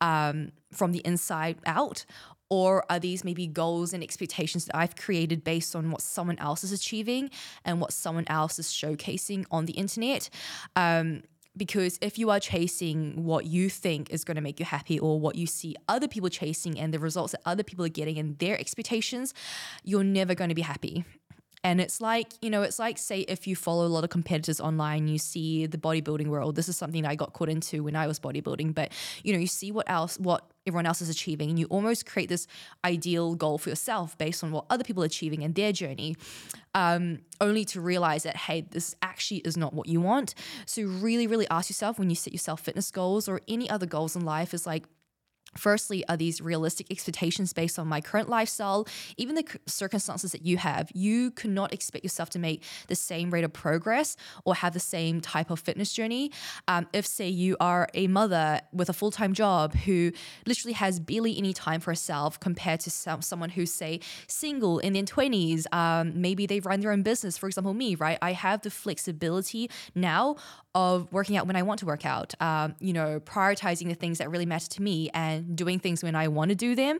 um, 0.00 0.52
from 0.72 0.92
the 0.92 1.00
inside 1.04 1.58
out? 1.66 2.06
Or 2.52 2.84
are 2.90 2.98
these 2.98 3.24
maybe 3.24 3.46
goals 3.46 3.94
and 3.94 4.02
expectations 4.02 4.66
that 4.66 4.76
I've 4.76 4.94
created 4.94 5.42
based 5.42 5.74
on 5.74 5.90
what 5.90 6.02
someone 6.02 6.38
else 6.38 6.62
is 6.62 6.70
achieving 6.70 7.30
and 7.64 7.80
what 7.80 7.94
someone 7.94 8.26
else 8.26 8.58
is 8.58 8.66
showcasing 8.66 9.46
on 9.50 9.64
the 9.64 9.72
internet? 9.72 10.28
Um, 10.76 11.22
because 11.56 11.98
if 12.02 12.18
you 12.18 12.28
are 12.28 12.38
chasing 12.38 13.24
what 13.24 13.46
you 13.46 13.70
think 13.70 14.10
is 14.10 14.22
going 14.22 14.34
to 14.34 14.42
make 14.42 14.60
you 14.60 14.66
happy 14.66 14.98
or 14.98 15.18
what 15.18 15.34
you 15.34 15.46
see 15.46 15.74
other 15.88 16.06
people 16.06 16.28
chasing 16.28 16.78
and 16.78 16.92
the 16.92 16.98
results 16.98 17.32
that 17.32 17.40
other 17.46 17.62
people 17.62 17.86
are 17.86 17.94
getting 18.00 18.18
and 18.18 18.38
their 18.38 18.60
expectations, 18.60 19.32
you're 19.82 20.04
never 20.04 20.34
going 20.34 20.50
to 20.50 20.54
be 20.54 20.60
happy. 20.60 21.06
And 21.64 21.80
it's 21.80 22.02
like, 22.02 22.34
you 22.42 22.50
know, 22.50 22.60
it's 22.60 22.78
like, 22.78 22.98
say, 22.98 23.20
if 23.20 23.46
you 23.46 23.56
follow 23.56 23.86
a 23.86 23.88
lot 23.88 24.04
of 24.04 24.10
competitors 24.10 24.60
online, 24.60 25.08
you 25.08 25.16
see 25.16 25.64
the 25.64 25.78
bodybuilding 25.78 26.26
world. 26.26 26.56
This 26.56 26.68
is 26.68 26.76
something 26.76 27.06
I 27.06 27.14
got 27.14 27.32
caught 27.32 27.48
into 27.48 27.82
when 27.82 27.96
I 27.96 28.06
was 28.06 28.20
bodybuilding, 28.20 28.74
but, 28.74 28.92
you 29.22 29.32
know, 29.32 29.38
you 29.38 29.46
see 29.46 29.72
what 29.72 29.88
else, 29.88 30.18
what 30.18 30.51
everyone 30.66 30.86
else 30.86 31.00
is 31.00 31.08
achieving, 31.08 31.50
and 31.50 31.58
you 31.58 31.66
almost 31.66 32.06
create 32.06 32.28
this 32.28 32.46
ideal 32.84 33.34
goal 33.34 33.58
for 33.58 33.68
yourself 33.68 34.16
based 34.18 34.44
on 34.44 34.50
what 34.50 34.64
other 34.70 34.84
people 34.84 35.02
are 35.02 35.06
achieving 35.06 35.42
in 35.42 35.52
their 35.52 35.72
journey, 35.72 36.16
um, 36.74 37.18
only 37.40 37.64
to 37.64 37.80
realize 37.80 38.22
that, 38.22 38.36
hey, 38.36 38.62
this 38.70 38.94
actually 39.02 39.38
is 39.38 39.56
not 39.56 39.74
what 39.74 39.88
you 39.88 40.00
want. 40.00 40.34
So, 40.66 40.82
really, 40.82 41.26
really 41.26 41.48
ask 41.50 41.68
yourself 41.68 41.98
when 41.98 42.10
you 42.10 42.16
set 42.16 42.32
yourself 42.32 42.60
fitness 42.60 42.90
goals 42.90 43.28
or 43.28 43.40
any 43.48 43.68
other 43.68 43.86
goals 43.86 44.16
in 44.16 44.24
life, 44.24 44.54
is 44.54 44.66
like, 44.66 44.84
Firstly, 45.56 46.04
are 46.08 46.16
these 46.16 46.40
realistic 46.40 46.90
expectations 46.90 47.52
based 47.52 47.78
on 47.78 47.86
my 47.86 48.00
current 48.00 48.28
lifestyle, 48.28 48.86
even 49.16 49.34
the 49.34 49.44
circumstances 49.66 50.32
that 50.32 50.46
you 50.46 50.56
have? 50.56 50.90
You 50.94 51.30
cannot 51.32 51.72
expect 51.72 52.04
yourself 52.04 52.30
to 52.30 52.38
make 52.38 52.62
the 52.88 52.94
same 52.94 53.30
rate 53.30 53.44
of 53.44 53.52
progress 53.52 54.16
or 54.44 54.54
have 54.54 54.72
the 54.72 54.80
same 54.80 55.20
type 55.20 55.50
of 55.50 55.60
fitness 55.60 55.92
journey. 55.92 56.30
Um, 56.68 56.86
if, 56.92 57.06
say, 57.06 57.28
you 57.28 57.56
are 57.60 57.88
a 57.94 58.06
mother 58.06 58.60
with 58.72 58.88
a 58.88 58.92
full 58.92 59.10
time 59.10 59.34
job 59.34 59.74
who 59.74 60.12
literally 60.46 60.72
has 60.72 60.98
barely 61.00 61.36
any 61.36 61.52
time 61.52 61.80
for 61.80 61.90
herself 61.90 62.40
compared 62.40 62.80
to 62.80 62.90
some, 62.90 63.20
someone 63.20 63.50
who's, 63.50 63.72
say, 63.72 64.00
single 64.26 64.78
in 64.78 64.94
their 64.94 65.02
20s, 65.02 65.66
um, 65.72 66.12
maybe 66.20 66.46
they 66.46 66.60
run 66.60 66.80
their 66.80 66.92
own 66.92 67.02
business. 67.02 67.36
For 67.36 67.46
example, 67.46 67.74
me, 67.74 67.94
right? 67.94 68.18
I 68.22 68.32
have 68.32 68.62
the 68.62 68.70
flexibility 68.70 69.70
now 69.94 70.36
of 70.74 71.12
working 71.12 71.36
out 71.36 71.46
when 71.46 71.56
I 71.56 71.62
want 71.62 71.80
to 71.80 71.86
work 71.86 72.06
out, 72.06 72.34
um, 72.40 72.74
you 72.80 72.92
know, 72.92 73.20
prioritizing 73.20 73.88
the 73.88 73.94
things 73.94 74.18
that 74.18 74.30
really 74.30 74.46
matter 74.46 74.68
to 74.70 74.82
me 74.82 75.10
and 75.12 75.54
doing 75.54 75.78
things 75.78 76.02
when 76.02 76.14
I 76.14 76.28
want 76.28 76.48
to 76.48 76.54
do 76.54 76.74
them. 76.74 76.98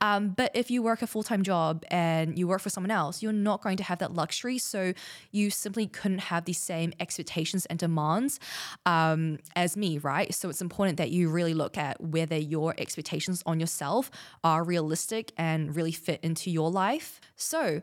Um, 0.00 0.30
but 0.30 0.50
if 0.54 0.70
you 0.70 0.82
work 0.82 1.00
a 1.00 1.06
full 1.06 1.22
time 1.22 1.42
job 1.42 1.84
and 1.88 2.38
you 2.38 2.46
work 2.46 2.60
for 2.60 2.70
someone 2.70 2.90
else, 2.90 3.22
you're 3.22 3.32
not 3.32 3.62
going 3.62 3.78
to 3.78 3.82
have 3.82 3.98
that 4.00 4.12
luxury. 4.12 4.58
So 4.58 4.92
you 5.30 5.50
simply 5.50 5.86
couldn't 5.86 6.18
have 6.18 6.44
the 6.44 6.52
same 6.52 6.92
expectations 7.00 7.66
and 7.66 7.78
demands 7.78 8.38
um, 8.84 9.38
as 9.56 9.76
me, 9.76 9.98
right? 9.98 10.34
So 10.34 10.50
it's 10.50 10.60
important 10.60 10.98
that 10.98 11.10
you 11.10 11.30
really 11.30 11.54
look 11.54 11.78
at 11.78 12.00
whether 12.00 12.36
your 12.36 12.74
expectations 12.78 13.42
on 13.46 13.58
yourself 13.58 14.10
are 14.42 14.62
realistic 14.62 15.32
and 15.38 15.74
really 15.74 15.92
fit 15.92 16.20
into 16.22 16.50
your 16.50 16.70
life. 16.70 17.20
So, 17.36 17.80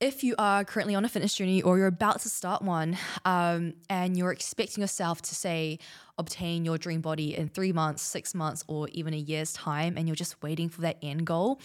if 0.00 0.24
you 0.24 0.34
are 0.38 0.64
currently 0.64 0.94
on 0.94 1.04
a 1.04 1.08
fitness 1.08 1.34
journey 1.34 1.60
or 1.60 1.76
you're 1.76 1.86
about 1.86 2.20
to 2.20 2.28
start 2.30 2.62
one 2.62 2.96
um, 3.26 3.74
and 3.90 4.16
you're 4.16 4.32
expecting 4.32 4.80
yourself 4.80 5.20
to 5.20 5.34
say 5.34 5.78
obtain 6.18 6.64
your 6.64 6.78
dream 6.78 7.02
body 7.02 7.36
in 7.36 7.48
three 7.48 7.72
months 7.72 8.02
six 8.02 8.34
months 8.34 8.64
or 8.66 8.88
even 8.92 9.12
a 9.12 9.18
year's 9.18 9.52
time 9.52 9.96
and 9.96 10.08
you're 10.08 10.16
just 10.16 10.42
waiting 10.42 10.68
for 10.68 10.80
that 10.80 10.96
end 11.02 11.26
goal 11.26 11.60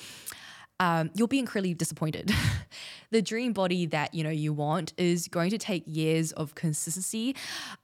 um, 0.82 1.10
you'll 1.14 1.28
be 1.30 1.40
incredibly 1.40 1.74
disappointed 1.74 2.34
the 3.10 3.22
dream 3.22 3.54
body 3.54 3.86
that 3.86 4.14
you 4.14 4.24
know 4.24 4.30
you 4.30 4.52
want 4.52 4.94
is 4.98 5.30
going 5.30 5.50
to 5.50 5.58
take 5.58 5.84
years 5.86 6.34
of 6.34 6.56
consistency 6.56 7.36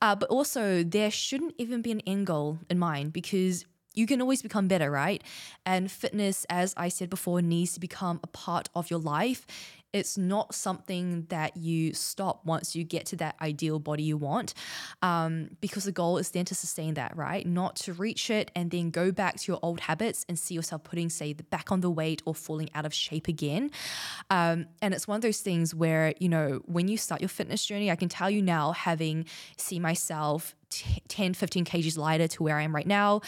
uh, 0.01 0.15
but 0.15 0.29
also 0.29 0.83
there 0.83 1.09
shouldn't 1.09 1.53
even 1.57 1.81
be 1.81 1.91
an 1.91 2.01
end 2.01 2.27
goal 2.27 2.59
in 2.69 2.77
mind 2.77 3.13
because 3.13 3.65
you 3.93 4.07
can 4.07 4.21
always 4.21 4.41
become 4.41 4.67
better, 4.67 4.89
right? 4.89 5.21
And 5.65 5.91
fitness, 5.91 6.45
as 6.49 6.73
I 6.77 6.87
said 6.87 7.09
before, 7.09 7.41
needs 7.41 7.73
to 7.73 7.79
become 7.81 8.19
a 8.23 8.27
part 8.27 8.69
of 8.73 8.89
your 8.89 8.99
life 8.99 9.45
it's 9.93 10.17
not 10.17 10.55
something 10.55 11.25
that 11.29 11.57
you 11.57 11.93
stop 11.93 12.45
once 12.45 12.75
you 12.75 12.83
get 12.83 13.05
to 13.07 13.15
that 13.17 13.35
ideal 13.41 13.79
body 13.79 14.03
you 14.03 14.17
want, 14.17 14.53
um, 15.01 15.49
because 15.59 15.83
the 15.83 15.91
goal 15.91 16.17
is 16.17 16.29
then 16.31 16.45
to 16.45 16.55
sustain 16.55 16.93
that, 16.93 17.15
right? 17.15 17.45
Not 17.45 17.75
to 17.77 17.93
reach 17.93 18.29
it 18.29 18.51
and 18.55 18.71
then 18.71 18.89
go 18.89 19.11
back 19.11 19.37
to 19.39 19.51
your 19.51 19.59
old 19.61 19.81
habits 19.81 20.25
and 20.29 20.37
see 20.39 20.55
yourself 20.55 20.83
putting, 20.83 21.09
say, 21.09 21.33
the 21.33 21.43
back 21.43 21.71
on 21.71 21.81
the 21.81 21.89
weight 21.89 22.21
or 22.25 22.33
falling 22.33 22.69
out 22.73 22.85
of 22.85 22.93
shape 22.93 23.27
again. 23.27 23.71
Um, 24.29 24.67
and 24.81 24.93
it's 24.93 25.07
one 25.07 25.15
of 25.15 25.21
those 25.21 25.41
things 25.41 25.75
where, 25.75 26.13
you 26.19 26.29
know, 26.29 26.61
when 26.65 26.87
you 26.87 26.97
start 26.97 27.21
your 27.21 27.29
fitness 27.29 27.65
journey, 27.65 27.91
I 27.91 27.95
can 27.95 28.09
tell 28.09 28.29
you 28.29 28.41
now, 28.41 28.71
having 28.71 29.25
seen 29.57 29.81
myself 29.81 30.55
10, 30.71 31.33
15 31.33 31.65
kgs 31.65 31.97
lighter 31.97 32.27
to 32.27 32.43
where 32.43 32.57
I 32.57 32.63
am 32.63 32.73
right 32.73 32.87
now, 32.87 33.21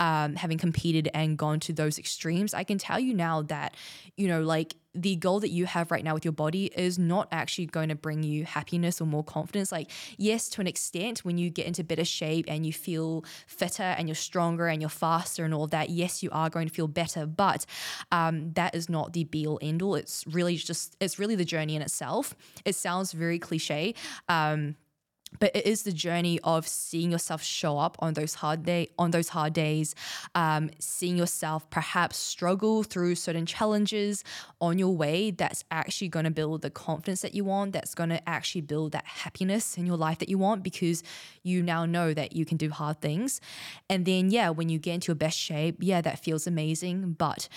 um, 0.00 0.36
having 0.36 0.58
competed 0.58 1.08
and 1.14 1.36
gone 1.36 1.60
to 1.60 1.72
those 1.72 1.98
extremes, 1.98 2.54
I 2.54 2.64
can 2.64 2.78
tell 2.78 2.98
you 2.98 3.14
now 3.14 3.42
that, 3.42 3.74
you 4.16 4.28
know, 4.28 4.42
like 4.42 4.76
the 4.94 5.16
goal 5.16 5.40
that 5.40 5.50
you 5.50 5.66
have 5.66 5.90
right 5.90 6.04
now 6.04 6.14
with 6.14 6.24
your 6.24 6.32
body 6.32 6.66
is 6.66 6.98
not 6.98 7.26
actually 7.32 7.66
going 7.66 7.88
to 7.88 7.94
bring 7.94 8.22
you 8.22 8.44
happiness 8.44 9.00
or 9.00 9.06
more 9.06 9.24
confidence. 9.24 9.72
Like, 9.72 9.90
yes, 10.16 10.48
to 10.50 10.60
an 10.60 10.66
extent, 10.66 11.24
when 11.24 11.36
you 11.36 11.50
get 11.50 11.66
into 11.66 11.82
better 11.82 12.04
shape 12.04 12.44
and 12.48 12.64
you 12.64 12.72
feel 12.72 13.24
fitter 13.46 13.82
and 13.82 14.08
you're 14.08 14.14
stronger 14.14 14.68
and 14.68 14.80
you're 14.80 14.88
faster 14.88 15.44
and 15.44 15.52
all 15.52 15.66
that, 15.68 15.90
yes, 15.90 16.22
you 16.22 16.30
are 16.32 16.48
going 16.48 16.68
to 16.68 16.74
feel 16.74 16.86
better. 16.86 17.26
But 17.26 17.66
um, 18.12 18.52
that 18.52 18.74
is 18.74 18.88
not 18.88 19.12
the 19.12 19.24
be 19.24 19.46
all 19.46 19.58
end 19.60 19.82
all. 19.82 19.96
It's 19.96 20.24
really 20.28 20.56
just, 20.56 20.96
it's 21.00 21.18
really 21.18 21.34
the 21.34 21.44
journey 21.44 21.74
in 21.74 21.82
itself. 21.82 22.36
It 22.64 22.76
sounds 22.76 23.12
very 23.12 23.40
cliche. 23.40 23.94
Um, 24.28 24.76
but 25.38 25.54
it 25.54 25.66
is 25.66 25.82
the 25.82 25.92
journey 25.92 26.38
of 26.44 26.66
seeing 26.66 27.10
yourself 27.10 27.42
show 27.42 27.78
up 27.78 27.96
on 28.00 28.14
those 28.14 28.34
hard 28.34 28.64
day 28.64 28.88
on 28.98 29.10
those 29.10 29.28
hard 29.28 29.52
days 29.52 29.94
um, 30.34 30.70
seeing 30.78 31.16
yourself 31.16 31.68
perhaps 31.70 32.16
struggle 32.16 32.82
through 32.82 33.14
certain 33.14 33.46
challenges 33.46 34.24
on 34.60 34.78
your 34.78 34.94
way 34.94 35.30
that's 35.30 35.64
actually 35.70 36.08
going 36.08 36.24
to 36.24 36.30
build 36.30 36.62
the 36.62 36.70
confidence 36.70 37.20
that 37.22 37.34
you 37.34 37.44
want 37.44 37.72
that's 37.72 37.94
going 37.94 38.10
to 38.10 38.28
actually 38.28 38.60
build 38.60 38.92
that 38.92 39.04
happiness 39.04 39.76
in 39.76 39.86
your 39.86 39.96
life 39.96 40.18
that 40.18 40.28
you 40.28 40.38
want 40.38 40.62
because 40.62 41.02
you 41.42 41.62
now 41.62 41.84
know 41.84 42.14
that 42.14 42.34
you 42.34 42.44
can 42.44 42.56
do 42.56 42.70
hard 42.70 43.00
things. 43.00 43.40
And 43.88 44.04
then 44.04 44.30
yeah 44.30 44.50
when 44.50 44.68
you 44.68 44.78
get 44.78 44.94
into 44.94 45.08
your 45.08 45.16
best 45.16 45.38
shape 45.38 45.76
yeah 45.80 46.00
that 46.00 46.18
feels 46.18 46.46
amazing. 46.46 47.12
But 47.12 47.48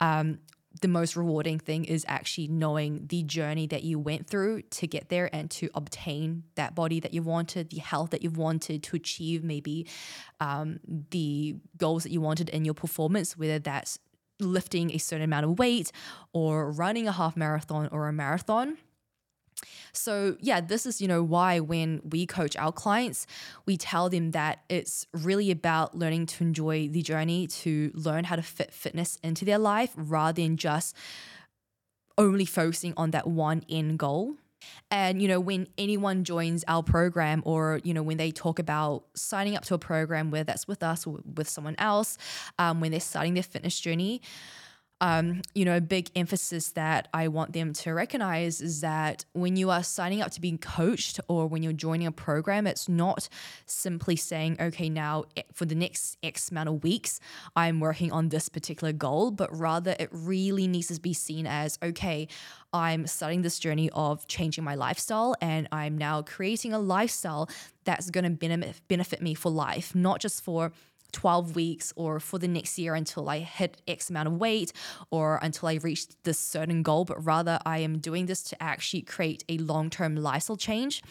um, 0.00 0.38
the 0.80 0.88
most 0.88 1.16
rewarding 1.16 1.58
thing 1.58 1.84
is 1.84 2.04
actually 2.08 2.48
knowing 2.48 3.06
the 3.06 3.22
journey 3.22 3.66
that 3.68 3.82
you 3.82 3.98
went 3.98 4.26
through 4.26 4.62
to 4.62 4.86
get 4.86 5.08
there 5.08 5.28
and 5.34 5.50
to 5.52 5.70
obtain 5.74 6.44
that 6.54 6.74
body 6.74 7.00
that 7.00 7.14
you 7.14 7.22
wanted, 7.22 7.70
the 7.70 7.78
health 7.78 8.10
that 8.10 8.22
you 8.22 8.30
wanted, 8.30 8.82
to 8.82 8.96
achieve 8.96 9.44
maybe 9.44 9.86
um, 10.40 10.80
the 11.10 11.56
goals 11.76 12.02
that 12.02 12.12
you 12.12 12.20
wanted 12.20 12.48
in 12.50 12.64
your 12.64 12.74
performance, 12.74 13.36
whether 13.36 13.58
that's 13.58 13.98
lifting 14.38 14.90
a 14.92 14.98
certain 14.98 15.24
amount 15.24 15.44
of 15.44 15.58
weight 15.58 15.90
or 16.32 16.70
running 16.70 17.08
a 17.08 17.12
half 17.12 17.36
marathon 17.36 17.88
or 17.90 18.08
a 18.08 18.12
marathon. 18.12 18.76
So, 19.92 20.36
yeah, 20.40 20.60
this 20.60 20.86
is, 20.86 21.00
you 21.00 21.08
know, 21.08 21.22
why 21.22 21.60
when 21.60 22.02
we 22.04 22.26
coach 22.26 22.56
our 22.56 22.72
clients, 22.72 23.26
we 23.64 23.76
tell 23.76 24.08
them 24.08 24.32
that 24.32 24.62
it's 24.68 25.06
really 25.12 25.50
about 25.50 25.96
learning 25.96 26.26
to 26.26 26.44
enjoy 26.44 26.88
the 26.88 27.02
journey, 27.02 27.46
to 27.48 27.90
learn 27.94 28.24
how 28.24 28.36
to 28.36 28.42
fit 28.42 28.72
fitness 28.72 29.18
into 29.22 29.44
their 29.44 29.58
life 29.58 29.92
rather 29.96 30.40
than 30.42 30.56
just 30.56 30.94
only 32.18 32.44
focusing 32.44 32.94
on 32.96 33.10
that 33.12 33.26
one 33.26 33.62
end 33.68 33.98
goal. 33.98 34.34
And, 34.90 35.20
you 35.20 35.28
know, 35.28 35.38
when 35.38 35.68
anyone 35.78 36.24
joins 36.24 36.64
our 36.66 36.82
program 36.82 37.42
or, 37.44 37.80
you 37.84 37.94
know, 37.94 38.02
when 38.02 38.16
they 38.16 38.30
talk 38.30 38.58
about 38.58 39.04
signing 39.14 39.56
up 39.56 39.64
to 39.66 39.74
a 39.74 39.78
program, 39.78 40.30
whether 40.30 40.44
that's 40.44 40.66
with 40.66 40.82
us 40.82 41.06
or 41.06 41.20
with 41.34 41.48
someone 41.48 41.76
else, 41.78 42.18
um, 42.58 42.80
when 42.80 42.90
they're 42.90 43.00
starting 43.00 43.34
their 43.34 43.42
fitness 43.42 43.78
journey, 43.78 44.22
um, 45.00 45.42
you 45.54 45.64
know, 45.66 45.76
a 45.76 45.80
big 45.80 46.10
emphasis 46.16 46.70
that 46.70 47.08
I 47.12 47.28
want 47.28 47.52
them 47.52 47.74
to 47.74 47.92
recognize 47.92 48.62
is 48.62 48.80
that 48.80 49.26
when 49.34 49.56
you 49.56 49.68
are 49.70 49.82
signing 49.82 50.22
up 50.22 50.30
to 50.32 50.40
be 50.40 50.56
coached 50.56 51.20
or 51.28 51.46
when 51.46 51.62
you're 51.62 51.74
joining 51.74 52.06
a 52.06 52.12
program, 52.12 52.66
it's 52.66 52.88
not 52.88 53.28
simply 53.66 54.16
saying, 54.16 54.56
okay, 54.58 54.88
now 54.88 55.24
for 55.52 55.66
the 55.66 55.74
next 55.74 56.16
X 56.22 56.50
amount 56.50 56.70
of 56.70 56.82
weeks, 56.82 57.20
I'm 57.54 57.78
working 57.78 58.10
on 58.10 58.30
this 58.30 58.48
particular 58.48 58.92
goal, 58.92 59.30
but 59.30 59.54
rather 59.54 59.94
it 59.98 60.08
really 60.12 60.66
needs 60.66 60.88
to 60.88 60.98
be 60.98 61.12
seen 61.12 61.46
as, 61.46 61.78
okay, 61.82 62.28
I'm 62.72 63.06
starting 63.06 63.42
this 63.42 63.58
journey 63.58 63.90
of 63.92 64.26
changing 64.28 64.64
my 64.64 64.76
lifestyle 64.76 65.34
and 65.42 65.68
I'm 65.72 65.98
now 65.98 66.22
creating 66.22 66.72
a 66.72 66.78
lifestyle 66.78 67.50
that's 67.84 68.10
going 68.10 68.24
to 68.38 68.70
benefit 68.88 69.22
me 69.22 69.34
for 69.34 69.50
life, 69.50 69.94
not 69.94 70.20
just 70.20 70.42
for 70.42 70.72
12 71.16 71.56
weeks 71.56 71.94
or 71.96 72.20
for 72.20 72.38
the 72.38 72.46
next 72.46 72.78
year 72.78 72.94
until 72.94 73.30
I 73.30 73.38
hit 73.38 73.80
X 73.88 74.10
amount 74.10 74.28
of 74.28 74.34
weight 74.36 74.70
or 75.10 75.38
until 75.40 75.68
I 75.68 75.74
reach 75.76 76.08
this 76.24 76.38
certain 76.38 76.82
goal, 76.82 77.06
but 77.06 77.24
rather 77.24 77.58
I 77.64 77.78
am 77.78 78.00
doing 78.00 78.26
this 78.26 78.42
to 78.50 78.62
actually 78.62 79.00
create 79.00 79.42
a 79.48 79.56
long 79.56 79.88
term 79.88 80.14
lifestyle 80.14 80.58
change. 80.58 81.02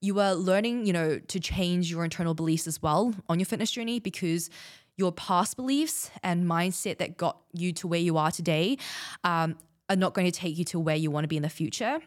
You 0.00 0.20
are 0.20 0.34
learning, 0.36 0.86
you 0.86 0.92
know, 0.92 1.18
to 1.18 1.40
change 1.40 1.90
your 1.90 2.04
internal 2.04 2.34
beliefs 2.34 2.68
as 2.68 2.80
well 2.80 3.14
on 3.28 3.40
your 3.40 3.46
fitness 3.46 3.72
journey 3.72 3.98
because 3.98 4.48
your 4.96 5.10
past 5.10 5.56
beliefs 5.56 6.12
and 6.22 6.44
mindset 6.44 6.98
that 6.98 7.16
got 7.16 7.38
you 7.52 7.72
to 7.72 7.88
where 7.88 7.98
you 7.98 8.16
are 8.18 8.30
today 8.30 8.78
um, 9.24 9.56
are 9.88 9.96
not 9.96 10.14
going 10.14 10.30
to 10.30 10.38
take 10.38 10.56
you 10.56 10.64
to 10.66 10.78
where 10.78 10.94
you 10.94 11.10
want 11.10 11.24
to 11.24 11.28
be 11.28 11.36
in 11.36 11.42
the 11.42 11.48
future. 11.48 11.98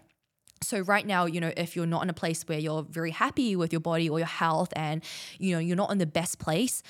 So 0.65 0.80
right 0.80 1.06
now, 1.06 1.25
you 1.25 1.39
know, 1.39 1.54
if 1.56 1.75
you're 1.75 1.86
not 1.86 2.04
in 2.04 2.10
a 2.10 2.13
place 2.13 2.43
where 2.43 2.60
you're 2.60 2.84
very 2.84 3.12
happy 3.12 3.56
with 3.56 3.71
your 3.71 3.80
body 3.80 4.10
or 4.10 4.19
your 4.19 4.28
health 4.28 4.73
and 4.75 5.04
you 5.39 5.54
know, 5.54 5.60
you're 5.60 5.75
not 5.75 5.91
in 5.91 5.97
the 5.97 6.06
best 6.06 6.39
place, 6.39 6.84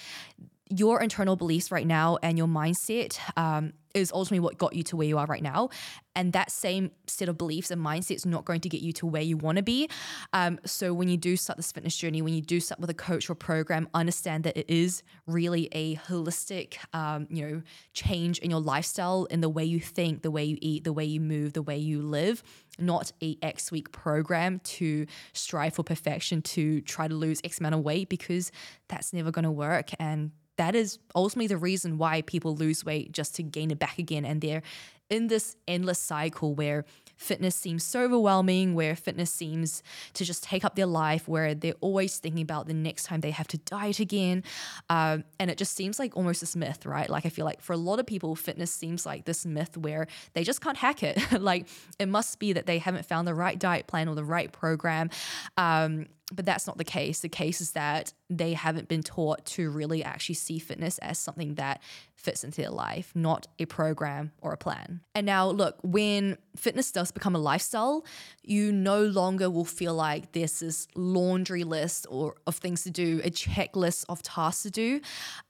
your 0.70 1.02
internal 1.02 1.36
beliefs 1.36 1.72
right 1.72 1.86
now 1.86 2.18
and 2.24 2.38
your 2.38 2.48
mindset 2.48 3.20
um, 3.38 3.74
is 3.94 4.12
ultimately 4.12 4.40
what 4.40 4.58
got 4.58 4.76
you 4.76 4.82
to 4.84 4.98
where 4.98 5.08
you 5.08 5.18
are 5.18 5.26
right 5.28 5.44
now. 5.44 5.70
And 6.16 6.34
that 6.34 6.50
same 6.50 6.92
set 7.08 7.30
of 7.30 7.38
beliefs 7.38 7.70
and 7.70 7.84
mindset 7.84 8.16
is 8.16 8.26
not 8.26 8.46
going 8.46 8.62
to 8.62 8.70
get 8.70 8.82
you 8.82 8.92
to 8.94 9.06
where 9.06 9.22
you 9.22 9.38
want 9.38 9.58
to 9.58 9.64
be. 9.64 9.90
Um, 10.34 10.60
so 10.66 10.92
when 10.94 11.08
you 11.08 11.18
do 11.18 11.38
start 11.38 11.58
this 11.58 11.72
fitness 11.72 11.96
journey, 11.96 12.22
when 12.22 12.34
you 12.34 12.42
do 12.42 12.60
start 12.60 12.80
with 12.80 12.90
a 12.90 12.96
coach 12.96 13.30
or 13.30 13.36
program, 13.36 13.88
understand 13.94 14.44
that 14.46 14.58
it 14.58 14.66
is 14.68 15.04
really 15.28 15.70
a 15.72 15.98
holistic, 15.98 16.78
um, 16.94 17.28
you 17.30 17.48
know, 17.48 17.62
change 17.94 18.40
in 18.40 18.50
your 18.50 18.60
lifestyle, 18.60 19.26
in 19.26 19.42
the 19.42 19.50
way 19.50 19.64
you 19.64 19.80
think, 19.80 20.24
the 20.24 20.32
way 20.32 20.44
you 20.44 20.58
eat, 20.62 20.84
the 20.84 20.94
way 20.94 21.06
you 21.06 21.20
move, 21.20 21.54
the 21.54 21.62
way 21.62 21.78
you 21.78 22.02
live. 22.02 22.44
Not 22.80 23.12
a 23.22 23.38
X 23.42 23.72
week 23.72 23.92
program 23.92 24.60
to 24.60 25.06
strive 25.34 25.76
for 25.76 25.84
perfection 25.84 26.42
to 26.42 26.82
try 26.82 27.08
to 27.08 27.14
lose 27.14 27.40
X 27.44 27.60
amount 27.60 27.76
of 27.76 27.82
weight 27.82 28.10
because 28.10 28.52
that's 28.88 29.14
never 29.14 29.32
going 29.32 29.44
to 29.44 29.52
work. 29.52 29.92
And 30.00 30.32
that 30.58 30.76
is 30.76 31.00
ultimately 31.14 31.48
the 31.48 31.58
reason 31.58 31.98
why 31.98 32.22
people 32.22 32.56
lose 32.56 32.86
weight 32.86 33.12
just 33.12 33.36
to 33.36 33.44
gain 33.44 33.72
it 33.72 33.80
back 33.80 34.00
again. 34.00 34.26
And 34.26 34.42
they're 34.42 34.64
in 35.10 35.28
this 35.28 35.56
endless 35.68 36.00
cycle 36.00 36.56
where 36.56 36.86
fitness 37.16 37.56
seems 37.56 37.84
so 37.84 38.02
overwhelming, 38.02 38.74
where 38.74 38.96
fitness 38.96 39.32
seems 39.32 39.84
to 40.14 40.26
just 40.26 40.44
take 40.44 40.66
up 40.66 40.76
their 40.76 40.86
life, 40.86 41.28
where 41.28 41.54
they're 41.54 41.76
always 41.80 42.18
thinking 42.18 42.42
about 42.42 42.68
the 42.68 42.74
next 42.74 43.04
time 43.04 43.22
they 43.22 43.32
have 43.32 43.48
to 43.48 43.58
diet 43.60 44.00
again. 44.00 44.44
Um, 44.90 45.24
and 45.40 45.50
it 45.50 45.58
just 45.58 45.76
seems 45.76 46.00
like 46.00 46.18
almost 46.18 46.42
this 46.42 46.56
myth, 46.56 46.86
right? 46.86 47.10
Like, 47.10 47.26
I 47.26 47.30
feel 47.30 47.46
like 47.46 47.62
for 47.62 47.74
a 47.74 47.78
lot 47.78 48.00
of 48.00 48.06
people, 48.06 48.36
fitness 48.36 48.72
seems 48.72 49.06
like 49.06 49.26
this 49.26 49.46
myth 49.46 49.78
where 49.78 50.08
they 50.34 50.44
just 50.44 50.62
can't 50.62 50.78
hack 50.78 51.04
it. 51.04 51.20
like, 51.40 51.68
it 52.00 52.08
must 52.08 52.40
be 52.40 52.54
that 52.54 52.66
they 52.66 52.80
haven't 52.80 53.06
found 53.06 53.28
the 53.28 53.36
right 53.36 53.58
diet 53.58 53.88
plan 53.88 54.10
or 54.10 54.16
the 54.16 54.26
right 54.26 54.52
program. 54.52 55.10
Um, 55.58 56.08
but 56.34 56.46
that's 56.46 56.66
not 56.66 56.78
the 56.78 56.84
case. 56.84 57.20
The 57.20 57.30
case 57.30 57.62
is 57.62 57.72
that 57.74 58.14
they 58.30 58.54
haven't 58.54 58.88
been 58.88 59.04
taught 59.04 59.46
to 59.46 59.70
really 59.70 60.04
actually 60.04 60.36
see 60.36 60.58
fitness 60.58 60.98
as 61.00 61.20
something 61.20 61.56
that 61.56 61.82
fits 62.16 62.44
into 62.44 62.62
their 62.62 62.72
life, 62.72 63.12
not 63.14 63.48
a 63.60 63.66
program 63.66 64.32
or 64.42 64.52
a 64.52 64.58
plan. 64.58 65.02
And 65.14 65.26
now, 65.26 65.48
look, 65.48 65.78
when 65.84 66.38
fitness 66.56 66.92
does 66.92 67.12
become 67.12 67.36
a 67.36 67.40
lifestyle, 67.40 68.06
you 68.44 68.72
no 68.72 69.04
longer 69.04 69.52
will 69.52 69.66
feel 69.66 69.94
like 69.94 70.32
there's 70.32 70.60
this 70.60 70.88
laundry 70.96 71.64
list 71.64 72.08
or 72.10 72.36
of 72.48 72.56
things 72.56 72.84
to 72.84 72.92
do, 72.92 73.22
a 73.24 73.30
checklist 73.30 74.06
of 74.10 74.24
tasks 74.24 74.64
to 74.64 74.72
do. 74.72 75.02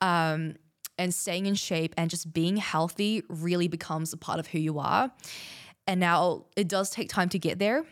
Um, 0.02 0.56
and 0.98 1.14
staying 1.14 1.46
in 1.46 1.56
shape 1.56 1.94
and 1.98 2.10
just 2.10 2.32
being 2.32 2.56
healthy 2.56 3.22
really 3.28 3.68
becomes 3.68 4.14
a 4.14 4.18
part 4.18 4.40
of 4.40 4.48
who 4.48 4.60
you 4.60 4.80
are. 4.80 5.12
And 5.88 6.00
now 6.00 6.46
it 6.56 6.68
does 6.68 6.90
take 6.90 7.10
time 7.10 7.30
to 7.30 7.40
get 7.40 7.60
there 7.60 7.86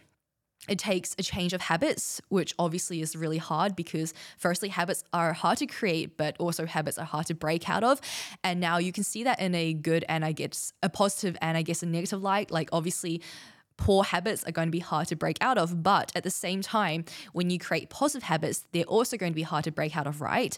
it 0.70 0.80
takes 0.80 1.16
a 1.18 1.24
change 1.24 1.54
of 1.54 1.62
habits, 1.62 2.22
which 2.30 2.56
obviously 2.58 3.02
is 3.02 3.16
really 3.16 3.38
hard 3.38 3.76
because, 3.76 4.14
firstly, 4.38 4.70
habits 4.70 5.04
are 5.12 5.34
hard 5.34 5.58
to 5.58 5.66
create, 5.66 6.16
but 6.16 6.38
also 6.40 6.66
habits 6.66 6.98
are 6.98 7.06
hard 7.06 7.26
to 7.28 7.34
break 7.34 7.70
out 7.70 7.84
of. 7.84 8.00
And 8.44 8.60
now 8.60 8.78
you 8.78 8.94
can 8.94 9.04
see 9.04 9.24
that 9.26 9.40
in 9.40 9.54
a 9.56 9.74
good 9.74 10.06
and 10.08 10.24
I 10.24 10.32
guess 10.32 10.72
a 10.82 10.90
positive 10.90 11.38
and 11.42 11.58
I 11.58 11.64
guess 11.64 11.84
a 11.84 11.86
negative 11.86 12.22
light. 12.22 12.50
Like, 12.50 12.70
obviously, 12.72 13.22
poor 13.76 14.04
habits 14.04 14.44
are 14.46 14.52
going 14.52 14.68
to 14.68 14.72
be 14.72 14.80
hard 14.80 15.08
to 15.10 15.16
break 15.16 15.38
out 15.42 15.58
of. 15.58 15.84
But 15.84 16.12
at 16.16 16.24
the 16.24 16.30
same 16.30 16.62
time, 16.62 17.06
when 17.34 17.50
you 17.50 17.60
create 17.60 17.90
positive 17.90 18.24
habits, 18.24 18.66
they're 18.72 18.84
also 18.84 19.18
going 19.18 19.34
to 19.34 19.36
be 19.36 19.42
hard 19.42 19.66
to 19.66 19.72
break 19.72 19.98
out 19.98 20.08
of, 20.08 20.22
right? 20.22 20.58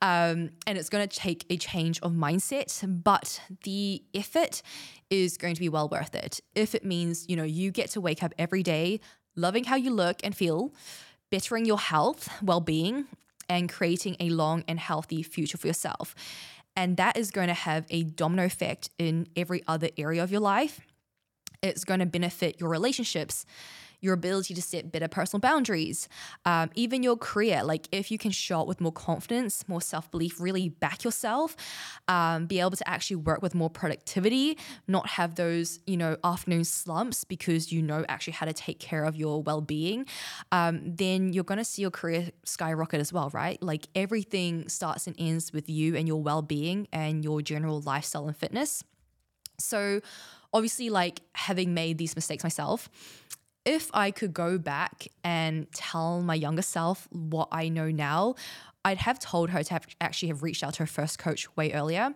Um, 0.00 0.50
and 0.66 0.78
it's 0.78 0.88
going 0.88 1.06
to 1.06 1.16
take 1.16 1.44
a 1.50 1.56
change 1.56 2.00
of 2.00 2.12
mindset, 2.12 2.82
but 3.04 3.40
the 3.64 4.02
effort 4.14 4.62
is 5.10 5.36
going 5.36 5.54
to 5.54 5.60
be 5.60 5.68
well 5.68 5.88
worth 5.88 6.14
it. 6.14 6.40
If 6.54 6.74
it 6.74 6.84
means, 6.84 7.26
you 7.28 7.36
know, 7.36 7.44
you 7.44 7.70
get 7.70 7.90
to 7.90 8.00
wake 8.00 8.22
up 8.22 8.32
every 8.38 8.62
day 8.62 9.00
loving 9.36 9.64
how 9.64 9.76
you 9.76 9.90
look 9.90 10.20
and 10.24 10.34
feel, 10.34 10.72
bettering 11.30 11.64
your 11.64 11.78
health, 11.78 12.28
well 12.42 12.60
being, 12.60 13.06
and 13.48 13.68
creating 13.68 14.16
a 14.20 14.30
long 14.30 14.64
and 14.68 14.78
healthy 14.78 15.22
future 15.22 15.58
for 15.58 15.66
yourself. 15.66 16.14
And 16.74 16.96
that 16.96 17.16
is 17.16 17.30
going 17.30 17.48
to 17.48 17.54
have 17.54 17.84
a 17.90 18.02
domino 18.02 18.44
effect 18.44 18.90
in 18.98 19.28
every 19.36 19.62
other 19.66 19.90
area 19.98 20.22
of 20.22 20.30
your 20.30 20.40
life. 20.40 20.80
It's 21.62 21.84
going 21.84 22.00
to 22.00 22.06
benefit 22.06 22.60
your 22.60 22.70
relationships 22.70 23.44
your 24.02 24.12
ability 24.12 24.52
to 24.52 24.60
set 24.60 24.92
better 24.92 25.08
personal 25.08 25.40
boundaries, 25.40 26.08
um, 26.44 26.70
even 26.74 27.02
your 27.02 27.16
career. 27.16 27.62
Like 27.64 27.88
if 27.92 28.10
you 28.10 28.18
can 28.18 28.32
show 28.32 28.60
up 28.60 28.66
with 28.66 28.80
more 28.80 28.92
confidence, 28.92 29.66
more 29.68 29.80
self 29.80 30.10
belief, 30.10 30.40
really 30.40 30.68
back 30.68 31.04
yourself, 31.04 31.56
um, 32.08 32.46
be 32.46 32.60
able 32.60 32.72
to 32.72 32.88
actually 32.88 33.16
work 33.16 33.40
with 33.40 33.54
more 33.54 33.70
productivity, 33.70 34.58
not 34.88 35.08
have 35.08 35.36
those, 35.36 35.78
you 35.86 35.96
know, 35.96 36.16
afternoon 36.24 36.64
slumps 36.64 37.24
because 37.24 37.72
you 37.72 37.80
know 37.80 38.04
actually 38.08 38.34
how 38.34 38.44
to 38.44 38.52
take 38.52 38.80
care 38.80 39.04
of 39.04 39.16
your 39.16 39.42
well 39.42 39.60
being, 39.60 40.04
um, 40.50 40.80
then 40.84 41.32
you're 41.32 41.44
going 41.44 41.58
to 41.58 41.64
see 41.64 41.80
your 41.80 41.90
career 41.92 42.30
skyrocket 42.44 43.00
as 43.00 43.12
well, 43.12 43.30
right? 43.32 43.62
Like 43.62 43.86
everything 43.94 44.68
starts 44.68 45.06
and 45.06 45.14
ends 45.18 45.52
with 45.52 45.70
you 45.70 45.96
and 45.96 46.08
your 46.08 46.20
well 46.20 46.42
being 46.42 46.88
and 46.92 47.24
your 47.24 47.40
general 47.40 47.80
lifestyle 47.80 48.26
and 48.26 48.36
fitness. 48.36 48.82
So, 49.58 50.00
obviously, 50.52 50.90
like 50.90 51.20
having 51.34 51.74
made 51.74 51.98
these 51.98 52.16
mistakes 52.16 52.42
myself, 52.42 52.90
if 53.64 53.90
I 53.94 54.10
could 54.10 54.32
go 54.32 54.58
back 54.58 55.08
and 55.22 55.70
tell 55.72 56.20
my 56.20 56.34
younger 56.34 56.62
self 56.62 57.08
what 57.10 57.48
I 57.52 57.68
know 57.68 57.90
now, 57.90 58.34
I'd 58.84 58.98
have 58.98 59.18
told 59.18 59.50
her 59.50 59.62
to 59.62 59.72
have 59.72 59.86
actually 60.00 60.28
have 60.28 60.42
reached 60.42 60.64
out 60.64 60.74
to 60.74 60.80
her 60.80 60.86
first 60.86 61.18
coach 61.18 61.54
way 61.56 61.72
earlier 61.72 62.14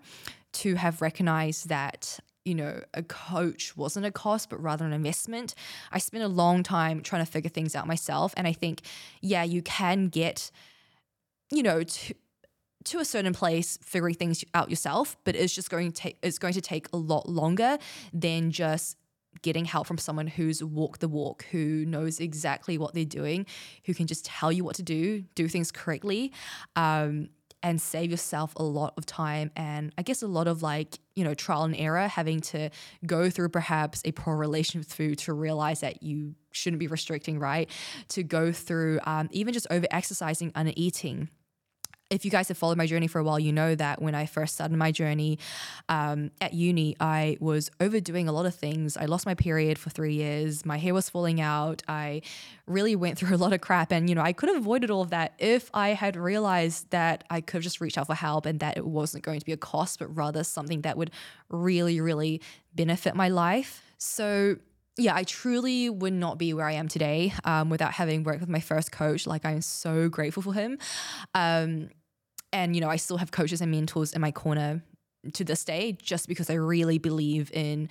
to 0.54 0.74
have 0.74 1.00
recognized 1.00 1.68
that 1.68 2.18
you 2.44 2.54
know 2.54 2.80
a 2.94 3.02
coach 3.02 3.76
wasn't 3.76 4.06
a 4.06 4.10
cost 4.10 4.50
but 4.50 4.60
rather 4.60 4.84
an 4.84 4.92
investment. 4.92 5.54
I 5.92 5.98
spent 5.98 6.24
a 6.24 6.28
long 6.28 6.62
time 6.62 7.02
trying 7.02 7.24
to 7.24 7.30
figure 7.30 7.50
things 7.50 7.74
out 7.76 7.86
myself 7.86 8.32
and 8.36 8.46
i 8.46 8.52
think 8.52 8.82
yeah 9.20 9.42
you 9.42 9.62
can 9.62 10.08
get 10.08 10.50
you 11.50 11.62
know 11.62 11.82
to 11.82 12.14
to 12.84 13.00
a 13.00 13.04
certain 13.04 13.32
place 13.32 13.78
figuring 13.82 14.14
things 14.14 14.44
out 14.54 14.70
yourself 14.70 15.16
but 15.24 15.34
it's 15.34 15.54
just 15.54 15.70
going 15.70 15.90
to 15.90 16.02
take 16.02 16.18
it's 16.22 16.38
going 16.38 16.54
to 16.54 16.60
take 16.60 16.86
a 16.92 16.96
lot 16.96 17.28
longer 17.28 17.78
than 18.12 18.50
just 18.50 18.96
getting 19.42 19.64
help 19.64 19.86
from 19.86 19.98
someone 19.98 20.26
who's 20.26 20.62
walked 20.62 21.00
the 21.00 21.08
walk, 21.08 21.44
who 21.50 21.84
knows 21.86 22.20
exactly 22.20 22.78
what 22.78 22.94
they're 22.94 23.04
doing, 23.04 23.46
who 23.84 23.94
can 23.94 24.06
just 24.06 24.24
tell 24.24 24.52
you 24.52 24.64
what 24.64 24.76
to 24.76 24.82
do, 24.82 25.22
do 25.34 25.48
things 25.48 25.70
correctly, 25.70 26.32
um, 26.74 27.28
and 27.62 27.80
save 27.80 28.10
yourself 28.10 28.52
a 28.56 28.62
lot 28.62 28.94
of 28.96 29.06
time 29.06 29.50
and 29.56 29.92
I 29.98 30.02
guess 30.02 30.22
a 30.22 30.28
lot 30.28 30.46
of 30.46 30.62
like, 30.62 30.98
you 31.16 31.24
know, 31.24 31.34
trial 31.34 31.64
and 31.64 31.74
error, 31.74 32.06
having 32.06 32.40
to 32.42 32.70
go 33.04 33.30
through 33.30 33.48
perhaps 33.48 34.02
a 34.04 34.12
poor 34.12 34.36
relationship 34.36 34.90
food 34.90 35.18
to 35.20 35.32
realize 35.32 35.80
that 35.80 36.02
you 36.02 36.34
shouldn't 36.52 36.78
be 36.78 36.86
restricting, 36.86 37.38
right? 37.38 37.68
To 38.10 38.22
go 38.22 38.52
through 38.52 39.00
um, 39.04 39.28
even 39.32 39.52
just 39.52 39.66
over 39.70 39.86
exercising, 39.90 40.52
under 40.54 40.72
eating 40.76 41.28
if 42.08 42.24
you 42.24 42.30
guys 42.30 42.46
have 42.48 42.56
followed 42.56 42.78
my 42.78 42.86
journey 42.86 43.08
for 43.08 43.18
a 43.18 43.24
while, 43.24 43.40
you 43.40 43.52
know 43.52 43.74
that 43.74 44.00
when 44.00 44.14
I 44.14 44.26
first 44.26 44.54
started 44.54 44.76
my 44.76 44.92
journey 44.92 45.38
um, 45.88 46.30
at 46.40 46.54
uni, 46.54 46.96
I 47.00 47.36
was 47.40 47.68
overdoing 47.80 48.28
a 48.28 48.32
lot 48.32 48.46
of 48.46 48.54
things. 48.54 48.96
I 48.96 49.06
lost 49.06 49.26
my 49.26 49.34
period 49.34 49.76
for 49.76 49.90
three 49.90 50.14
years. 50.14 50.64
My 50.64 50.78
hair 50.78 50.94
was 50.94 51.10
falling 51.10 51.40
out. 51.40 51.82
I 51.88 52.22
really 52.66 52.94
went 52.94 53.18
through 53.18 53.34
a 53.34 53.38
lot 53.38 53.52
of 53.52 53.60
crap. 53.60 53.90
And, 53.90 54.08
you 54.08 54.14
know, 54.14 54.22
I 54.22 54.32
could 54.32 54.48
have 54.48 54.58
avoided 54.58 54.90
all 54.90 55.02
of 55.02 55.10
that 55.10 55.34
if 55.38 55.68
I 55.74 55.90
had 55.90 56.16
realized 56.16 56.90
that 56.90 57.24
I 57.28 57.40
could 57.40 57.58
have 57.58 57.64
just 57.64 57.80
reached 57.80 57.98
out 57.98 58.06
for 58.06 58.14
help 58.14 58.46
and 58.46 58.60
that 58.60 58.76
it 58.76 58.86
wasn't 58.86 59.24
going 59.24 59.40
to 59.40 59.46
be 59.46 59.52
a 59.52 59.56
cost, 59.56 59.98
but 59.98 60.14
rather 60.16 60.44
something 60.44 60.82
that 60.82 60.96
would 60.96 61.10
really, 61.48 62.00
really 62.00 62.40
benefit 62.72 63.16
my 63.16 63.28
life. 63.28 63.82
So, 63.98 64.58
yeah, 64.98 65.14
I 65.14 65.24
truly 65.24 65.90
would 65.90 66.12
not 66.12 66.38
be 66.38 66.54
where 66.54 66.66
I 66.66 66.72
am 66.72 66.88
today 66.88 67.32
um, 67.44 67.68
without 67.68 67.92
having 67.92 68.22
worked 68.24 68.40
with 68.40 68.48
my 68.48 68.60
first 68.60 68.92
coach. 68.92 69.26
Like, 69.26 69.44
I'm 69.44 69.60
so 69.60 70.08
grateful 70.08 70.42
for 70.42 70.54
him. 70.54 70.78
Um, 71.34 71.90
and, 72.56 72.74
you 72.74 72.80
know, 72.80 72.88
I 72.88 72.96
still 72.96 73.18
have 73.18 73.30
coaches 73.30 73.60
and 73.60 73.70
mentors 73.70 74.12
in 74.12 74.20
my 74.20 74.32
corner 74.32 74.82
to 75.32 75.44
this 75.44 75.64
day 75.64 75.96
just 76.00 76.28
because 76.28 76.48
I 76.50 76.54
really 76.54 76.98
believe 76.98 77.50
in 77.52 77.88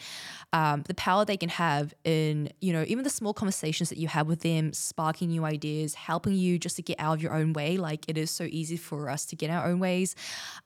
um, 0.53 0.83
the 0.87 0.93
power 0.93 1.25
they 1.25 1.37
can 1.37 1.49
have 1.49 1.93
in, 2.03 2.49
you 2.61 2.71
know, 2.71 2.85
even 2.87 3.03
the 3.03 3.09
small 3.09 3.33
conversations 3.33 3.89
that 3.89 3.97
you 3.97 4.07
have 4.07 4.27
with 4.27 4.39
them, 4.39 4.73
sparking 4.73 5.29
new 5.29 5.43
ideas, 5.43 5.95
helping 5.95 6.33
you 6.33 6.57
just 6.57 6.77
to 6.77 6.81
get 6.81 6.99
out 6.99 7.15
of 7.15 7.21
your 7.21 7.33
own 7.33 7.53
way. 7.53 7.77
Like 7.77 8.05
it 8.07 8.17
is 8.17 8.31
so 8.31 8.45
easy 8.45 8.77
for 8.77 9.09
us 9.09 9.25
to 9.25 9.35
get 9.35 9.49
our 9.49 9.65
own 9.67 9.79
ways, 9.79 10.15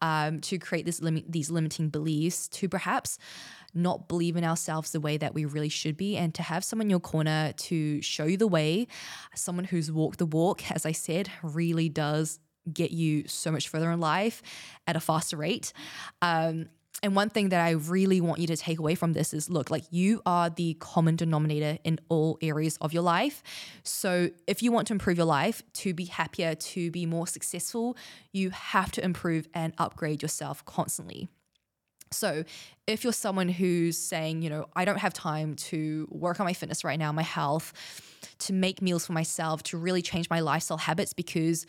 um, 0.01 0.39
to 0.41 0.59
create 0.59 0.85
this 0.85 1.01
limit, 1.01 1.25
these 1.27 1.49
limiting 1.49 1.89
beliefs, 1.89 2.47
to 2.49 2.69
perhaps 2.69 3.17
not 3.73 4.07
believe 4.07 4.35
in 4.35 4.43
ourselves 4.43 4.91
the 4.91 4.99
way 4.99 5.17
that 5.17 5.33
we 5.33 5.45
really 5.45 5.69
should 5.69 5.97
be, 5.97 6.17
and 6.17 6.33
to 6.35 6.43
have 6.43 6.63
someone 6.63 6.85
in 6.85 6.89
your 6.89 6.99
corner 6.99 7.53
to 7.57 8.01
show 8.01 8.25
you 8.25 8.37
the 8.37 8.47
way, 8.47 8.87
someone 9.35 9.65
who's 9.65 9.91
walked 9.91 10.19
the 10.19 10.25
walk, 10.25 10.71
as 10.71 10.85
I 10.85 10.91
said, 10.91 11.29
really 11.43 11.89
does 11.89 12.39
get 12.73 12.91
you 12.91 13.27
so 13.27 13.51
much 13.51 13.67
further 13.69 13.91
in 13.91 13.99
life 13.99 14.41
at 14.87 14.95
a 14.95 14.99
faster 14.99 15.37
rate. 15.37 15.73
Um, 16.21 16.69
and 17.01 17.15
one 17.15 17.29
thing 17.29 17.49
that 17.49 17.65
I 17.65 17.71
really 17.71 18.19
want 18.19 18.39
you 18.39 18.47
to 18.47 18.57
take 18.57 18.79
away 18.79 18.95
from 18.95 19.13
this 19.13 19.33
is 19.33 19.49
look, 19.49 19.69
like 19.69 19.83
you 19.89 20.21
are 20.25 20.49
the 20.49 20.73
common 20.75 21.15
denominator 21.15 21.77
in 21.83 21.99
all 22.09 22.37
areas 22.41 22.77
of 22.81 22.93
your 22.93 23.03
life. 23.03 23.41
So 23.83 24.29
if 24.47 24.61
you 24.61 24.71
want 24.71 24.87
to 24.87 24.93
improve 24.93 25.17
your 25.17 25.25
life, 25.25 25.63
to 25.73 25.93
be 25.93 26.05
happier, 26.05 26.55
to 26.55 26.91
be 26.91 27.05
more 27.05 27.27
successful, 27.27 27.95
you 28.33 28.49
have 28.49 28.91
to 28.93 29.03
improve 29.03 29.47
and 29.53 29.73
upgrade 29.77 30.21
yourself 30.21 30.65
constantly. 30.65 31.29
So, 32.11 32.43
if 32.87 33.03
you're 33.03 33.13
someone 33.13 33.49
who's 33.49 33.95
saying, 33.95 34.41
you 34.41 34.49
know, 34.49 34.65
I 34.75 34.83
don't 34.83 34.97
have 34.97 35.13
time 35.13 35.53
to 35.55 36.07
work 36.09 36.39
on 36.39 36.45
my 36.47 36.53
fitness 36.53 36.83
right 36.83 36.97
now, 36.97 37.11
my 37.11 37.21
health, 37.21 37.71
to 38.39 38.53
make 38.53 38.81
meals 38.81 39.05
for 39.05 39.13
myself, 39.13 39.61
to 39.63 39.77
really 39.77 40.01
change 40.01 40.27
my 40.27 40.39
lifestyle 40.39 40.79
habits 40.79 41.13
because 41.13 41.67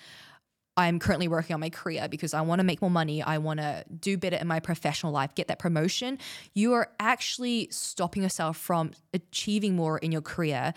I'm 0.80 0.98
currently 0.98 1.28
working 1.28 1.52
on 1.52 1.60
my 1.60 1.68
career 1.68 2.08
because 2.08 2.32
I 2.32 2.40
want 2.40 2.60
to 2.60 2.64
make 2.64 2.80
more 2.80 2.90
money. 2.90 3.22
I 3.22 3.36
want 3.36 3.60
to 3.60 3.84
do 4.00 4.16
better 4.16 4.36
in 4.36 4.46
my 4.46 4.60
professional 4.60 5.12
life, 5.12 5.34
get 5.34 5.48
that 5.48 5.58
promotion. 5.58 6.18
You 6.54 6.72
are 6.72 6.90
actually 6.98 7.68
stopping 7.70 8.22
yourself 8.22 8.56
from 8.56 8.92
achieving 9.12 9.76
more 9.76 9.98
in 9.98 10.10
your 10.10 10.22
career 10.22 10.72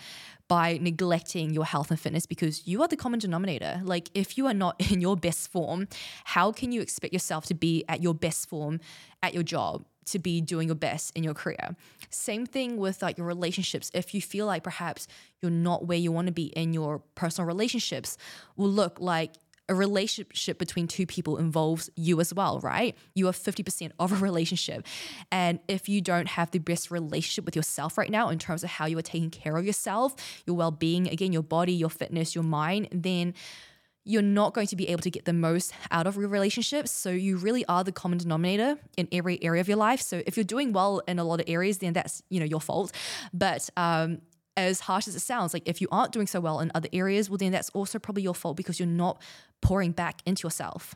by 0.46 0.78
neglecting 0.80 1.54
your 1.54 1.64
health 1.64 1.90
and 1.90 1.98
fitness 1.98 2.26
because 2.26 2.66
you 2.66 2.82
are 2.82 2.88
the 2.88 2.98
common 2.98 3.18
denominator. 3.18 3.80
Like, 3.82 4.10
if 4.12 4.36
you 4.36 4.46
are 4.46 4.52
not 4.52 4.76
in 4.92 5.00
your 5.00 5.16
best 5.16 5.50
form, 5.50 5.88
how 6.24 6.52
can 6.52 6.70
you 6.70 6.82
expect 6.82 7.14
yourself 7.14 7.46
to 7.46 7.54
be 7.54 7.84
at 7.88 8.02
your 8.02 8.14
best 8.14 8.48
form 8.48 8.80
at 9.22 9.32
your 9.32 9.42
job? 9.42 9.86
to 10.06 10.18
be 10.18 10.42
doing 10.42 10.68
your 10.68 10.74
best 10.74 11.16
in 11.16 11.24
your 11.24 11.32
career. 11.32 11.74
Same 12.10 12.44
thing 12.44 12.76
with 12.76 13.00
like 13.02 13.16
your 13.16 13.26
relationships. 13.26 13.90
If 13.94 14.12
you 14.12 14.20
feel 14.20 14.44
like 14.44 14.62
perhaps 14.62 15.06
you're 15.40 15.50
not 15.50 15.86
where 15.86 15.96
you 15.96 16.12
want 16.12 16.26
to 16.26 16.32
be 16.32 16.48
in 16.48 16.74
your 16.74 16.98
personal 17.14 17.46
relationships, 17.46 18.18
well, 18.54 18.68
look, 18.68 19.00
like 19.00 19.36
a 19.68 19.74
relationship 19.74 20.58
between 20.58 20.86
two 20.86 21.06
people 21.06 21.38
involves 21.38 21.88
you 21.96 22.20
as 22.20 22.34
well, 22.34 22.60
right? 22.60 22.96
You 23.14 23.28
are 23.28 23.32
50% 23.32 23.92
of 23.98 24.12
a 24.12 24.16
relationship. 24.16 24.86
And 25.32 25.58
if 25.68 25.88
you 25.88 26.00
don't 26.00 26.28
have 26.28 26.50
the 26.50 26.58
best 26.58 26.90
relationship 26.90 27.44
with 27.44 27.56
yourself 27.56 27.96
right 27.96 28.10
now 28.10 28.28
in 28.28 28.38
terms 28.38 28.62
of 28.62 28.70
how 28.70 28.86
you 28.86 28.98
are 28.98 29.02
taking 29.02 29.30
care 29.30 29.56
of 29.56 29.64
yourself, 29.64 30.14
your 30.46 30.56
well 30.56 30.70
being, 30.70 31.08
again, 31.08 31.32
your 31.32 31.42
body, 31.42 31.72
your 31.72 31.90
fitness, 31.90 32.34
your 32.34 32.44
mind, 32.44 32.88
then 32.92 33.34
you're 34.04 34.22
not 34.22 34.52
going 34.52 34.66
to 34.66 34.76
be 34.76 34.88
able 34.88 35.00
to 35.00 35.10
get 35.10 35.24
the 35.24 35.32
most 35.32 35.72
out 35.90 36.06
of 36.06 36.16
your 36.16 36.28
relationships. 36.28 36.90
So 36.90 37.10
you 37.10 37.38
really 37.38 37.64
are 37.66 37.82
the 37.82 37.92
common 37.92 38.18
denominator 38.18 38.78
in 38.98 39.08
every 39.10 39.42
area 39.42 39.62
of 39.62 39.68
your 39.68 39.78
life. 39.78 40.02
So 40.02 40.22
if 40.26 40.36
you're 40.36 40.44
doing 40.44 40.74
well 40.74 41.00
in 41.08 41.18
a 41.18 41.24
lot 41.24 41.40
of 41.40 41.48
areas, 41.48 41.78
then 41.78 41.94
that's 41.94 42.22
you 42.28 42.38
know 42.38 42.46
your 42.46 42.60
fault. 42.60 42.92
But 43.32 43.70
um, 43.78 44.20
as 44.56 44.80
harsh 44.80 45.08
as 45.08 45.16
it 45.16 45.20
sounds, 45.20 45.52
like 45.52 45.68
if 45.68 45.80
you 45.80 45.88
aren't 45.90 46.12
doing 46.12 46.26
so 46.26 46.40
well 46.40 46.60
in 46.60 46.70
other 46.74 46.88
areas, 46.92 47.28
well, 47.28 47.38
then 47.38 47.52
that's 47.52 47.70
also 47.70 47.98
probably 47.98 48.22
your 48.22 48.34
fault 48.34 48.56
because 48.56 48.78
you're 48.78 48.86
not 48.86 49.20
pouring 49.60 49.92
back 49.92 50.22
into 50.26 50.46
yourself. 50.46 50.94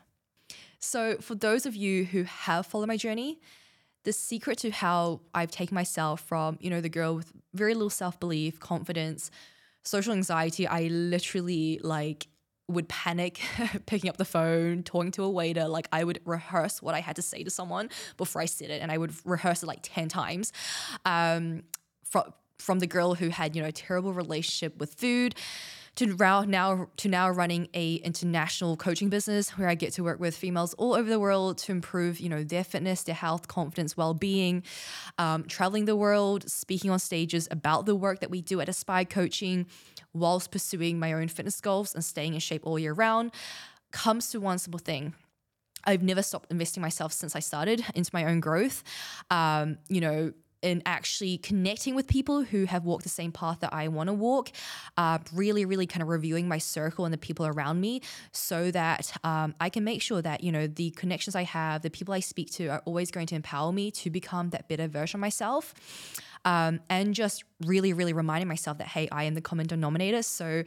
So, 0.79 1.17
for 1.17 1.35
those 1.35 1.65
of 1.65 1.75
you 1.75 2.05
who 2.05 2.23
have 2.23 2.65
followed 2.65 2.87
my 2.87 2.95
journey, 2.95 3.39
the 4.05 4.13
secret 4.13 4.57
to 4.59 4.71
how 4.71 5.21
I've 5.33 5.51
taken 5.51 5.75
myself 5.75 6.21
from, 6.21 6.57
you 6.61 6.69
know, 6.69 6.79
the 6.79 6.89
girl 6.89 7.15
with 7.15 7.31
very 7.53 7.73
little 7.73 7.89
self 7.89 8.19
belief, 8.19 8.59
confidence, 8.59 9.29
social 9.83 10.13
anxiety, 10.13 10.67
I 10.67 10.83
literally 10.83 11.79
like 11.83 12.27
would 12.69 12.87
panic 12.87 13.41
picking 13.87 14.09
up 14.09 14.17
the 14.17 14.25
phone, 14.25 14.83
talking 14.83 15.11
to 15.11 15.23
a 15.23 15.29
waiter. 15.29 15.67
Like 15.67 15.89
I 15.91 16.03
would 16.03 16.21
rehearse 16.23 16.81
what 16.81 16.95
I 16.95 17.01
had 17.01 17.17
to 17.17 17.21
say 17.21 17.43
to 17.43 17.49
someone 17.49 17.89
before 18.15 18.41
I 18.41 18.45
said 18.45 18.69
it, 18.69 18.81
and 18.81 18.91
I 18.91 18.97
would 18.97 19.13
rehearse 19.25 19.63
it 19.63 19.65
like 19.65 19.79
10 19.81 20.07
times. 20.07 20.53
Um, 21.03 21.63
from 22.03 22.33
from 22.59 22.79
the 22.79 22.87
girl 22.87 23.15
who 23.15 23.29
had 23.29 23.55
you 23.55 23.61
know 23.61 23.67
a 23.67 23.71
terrible 23.71 24.13
relationship 24.13 24.77
with 24.79 24.93
food 24.93 25.35
to 25.95 26.45
now 26.47 26.87
to 26.97 27.09
now 27.09 27.29
running 27.29 27.67
a 27.73 27.95
international 27.95 28.77
coaching 28.77 29.09
business 29.09 29.49
where 29.57 29.67
I 29.67 29.75
get 29.75 29.93
to 29.93 30.03
work 30.03 30.19
with 30.19 30.35
females 30.35 30.73
all 30.75 30.93
over 30.93 31.09
the 31.09 31.19
world 31.19 31.57
to 31.59 31.71
improve 31.71 32.19
you 32.19 32.29
know 32.29 32.43
their 32.43 32.63
fitness, 32.63 33.03
their 33.03 33.15
health, 33.15 33.47
confidence, 33.47 33.97
well-being, 33.97 34.63
um, 35.17 35.43
traveling 35.43 35.85
the 35.85 35.95
world, 35.95 36.49
speaking 36.49 36.89
on 36.89 36.99
stages 36.99 37.47
about 37.51 37.85
the 37.85 37.95
work 37.95 38.21
that 38.21 38.29
we 38.29 38.41
do 38.41 38.61
at 38.61 38.69
Aspire 38.69 39.05
Coaching, 39.05 39.65
whilst 40.13 40.51
pursuing 40.51 40.99
my 40.99 41.13
own 41.13 41.27
fitness 41.27 41.59
goals 41.59 41.93
and 41.93 42.03
staying 42.03 42.33
in 42.33 42.39
shape 42.39 42.65
all 42.65 42.79
year 42.79 42.93
round, 42.93 43.31
comes 43.91 44.29
to 44.29 44.39
one 44.39 44.57
simple 44.57 44.79
thing. 44.79 45.13
I've 45.85 46.03
never 46.03 46.21
stopped 46.21 46.51
investing 46.51 46.81
myself 46.81 47.13
since 47.13 47.35
I 47.35 47.39
started 47.39 47.83
into 47.95 48.11
my 48.13 48.25
own 48.25 48.39
growth. 48.39 48.83
Um, 49.29 49.77
you 49.87 50.01
know, 50.01 50.33
in 50.61 50.81
actually 50.85 51.37
connecting 51.37 51.95
with 51.95 52.07
people 52.07 52.43
who 52.43 52.65
have 52.65 52.85
walked 52.85 53.03
the 53.03 53.09
same 53.09 53.31
path 53.31 53.59
that 53.61 53.73
I 53.73 53.87
want 53.87 54.07
to 54.07 54.13
walk, 54.13 54.51
uh, 54.97 55.19
really, 55.33 55.65
really 55.65 55.87
kind 55.87 56.01
of 56.01 56.09
reviewing 56.09 56.47
my 56.47 56.57
circle 56.57 57.05
and 57.05 57.13
the 57.13 57.17
people 57.17 57.45
around 57.45 57.79
me 57.79 58.01
so 58.31 58.71
that 58.71 59.11
um, 59.23 59.55
I 59.59 59.69
can 59.69 59.83
make 59.83 60.01
sure 60.01 60.21
that, 60.21 60.43
you 60.43 60.51
know, 60.51 60.67
the 60.67 60.91
connections 60.91 61.35
I 61.35 61.43
have, 61.43 61.81
the 61.81 61.89
people 61.89 62.13
I 62.13 62.19
speak 62.19 62.51
to 62.53 62.67
are 62.67 62.81
always 62.85 63.11
going 63.11 63.27
to 63.27 63.35
empower 63.35 63.71
me 63.71 63.91
to 63.91 64.09
become 64.09 64.49
that 64.49 64.67
better 64.67 64.87
version 64.87 65.17
of 65.17 65.21
myself. 65.21 65.73
um, 66.45 66.79
and 66.89 67.13
just 67.13 67.43
really, 67.65 67.93
really 67.93 68.13
reminding 68.13 68.47
myself 68.47 68.77
that, 68.77 68.87
hey, 68.87 69.07
I 69.11 69.25
am 69.25 69.33
the 69.33 69.41
common 69.41 69.67
denominator. 69.67 70.21
So 70.23 70.63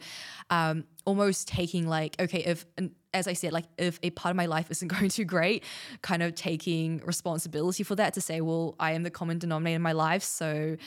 um, 0.49 0.85
almost 1.05 1.47
taking 1.47 1.87
like, 1.87 2.15
okay, 2.19 2.39
if, 2.39 2.65
as 3.13 3.27
I 3.27 3.33
said, 3.33 3.53
like 3.53 3.65
if 3.77 3.99
a 4.03 4.09
part 4.11 4.31
of 4.31 4.37
my 4.37 4.45
life 4.45 4.69
isn't 4.71 4.87
going 4.99 5.09
too 5.09 5.25
great, 5.25 5.63
kind 6.01 6.23
of 6.23 6.35
taking 6.35 7.01
responsibility 7.05 7.83
for 7.83 7.95
that 7.95 8.13
to 8.13 8.21
say, 8.21 8.41
well, 8.41 8.75
I 8.79 8.93
am 8.93 9.03
the 9.03 9.11
common 9.11 9.39
denominator 9.39 9.75
in 9.75 9.81
my 9.81 9.93
life. 9.93 10.23
So 10.23 10.77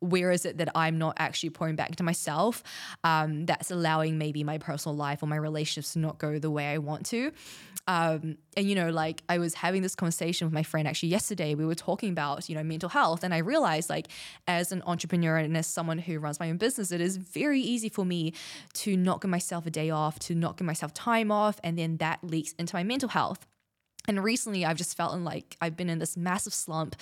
where 0.00 0.30
is 0.30 0.44
it 0.44 0.58
that 0.58 0.68
I'm 0.74 0.98
not 0.98 1.16
actually 1.18 1.50
pouring 1.50 1.76
back 1.76 1.96
to 1.96 2.02
myself? 2.02 2.62
Um, 3.02 3.46
that's 3.46 3.70
allowing 3.70 4.18
maybe 4.18 4.44
my 4.44 4.58
personal 4.58 4.94
life 4.96 5.22
or 5.22 5.26
my 5.26 5.36
relationships 5.36 5.94
to 5.94 5.98
not 5.98 6.18
go 6.18 6.38
the 6.38 6.50
way 6.50 6.68
I 6.68 6.78
want 6.78 7.06
to. 7.06 7.32
Um, 7.88 8.38
and 8.56 8.68
you 8.68 8.74
know, 8.74 8.90
like 8.90 9.22
I 9.28 9.38
was 9.38 9.54
having 9.54 9.82
this 9.82 9.94
conversation 9.94 10.46
with 10.46 10.52
my 10.52 10.64
friend 10.64 10.88
actually 10.88 11.10
yesterday. 11.10 11.54
We 11.54 11.64
were 11.64 11.76
talking 11.76 12.10
about 12.10 12.48
you 12.48 12.56
know 12.56 12.64
mental 12.64 12.88
health, 12.88 13.22
and 13.22 13.32
I 13.32 13.38
realized 13.38 13.88
like 13.88 14.08
as 14.48 14.72
an 14.72 14.82
entrepreneur 14.86 15.38
as 15.56 15.66
someone 15.66 15.98
who 15.98 16.18
runs 16.18 16.38
my 16.40 16.50
own 16.50 16.56
business, 16.56 16.92
it 16.92 17.00
is 17.00 17.16
very 17.16 17.60
easy 17.60 17.88
for 17.88 18.04
me 18.04 18.32
to 18.74 18.96
not 18.96 19.20
give 19.20 19.30
myself 19.30 19.66
a 19.66 19.70
day 19.70 19.90
off, 19.90 20.18
to 20.20 20.34
not 20.34 20.56
give 20.56 20.66
myself 20.66 20.94
time 20.94 21.32
off, 21.32 21.60
and 21.64 21.78
then 21.78 21.96
that 21.98 22.22
leaks 22.22 22.52
into 22.58 22.74
my 22.74 22.82
mental 22.82 23.08
health. 23.08 23.46
And 24.08 24.22
recently, 24.22 24.64
I've 24.64 24.76
just 24.76 24.96
felt 24.96 25.18
like 25.18 25.56
I've 25.60 25.76
been 25.76 25.90
in 25.90 25.98
this 25.98 26.16
massive 26.16 26.54
slump. 26.54 26.94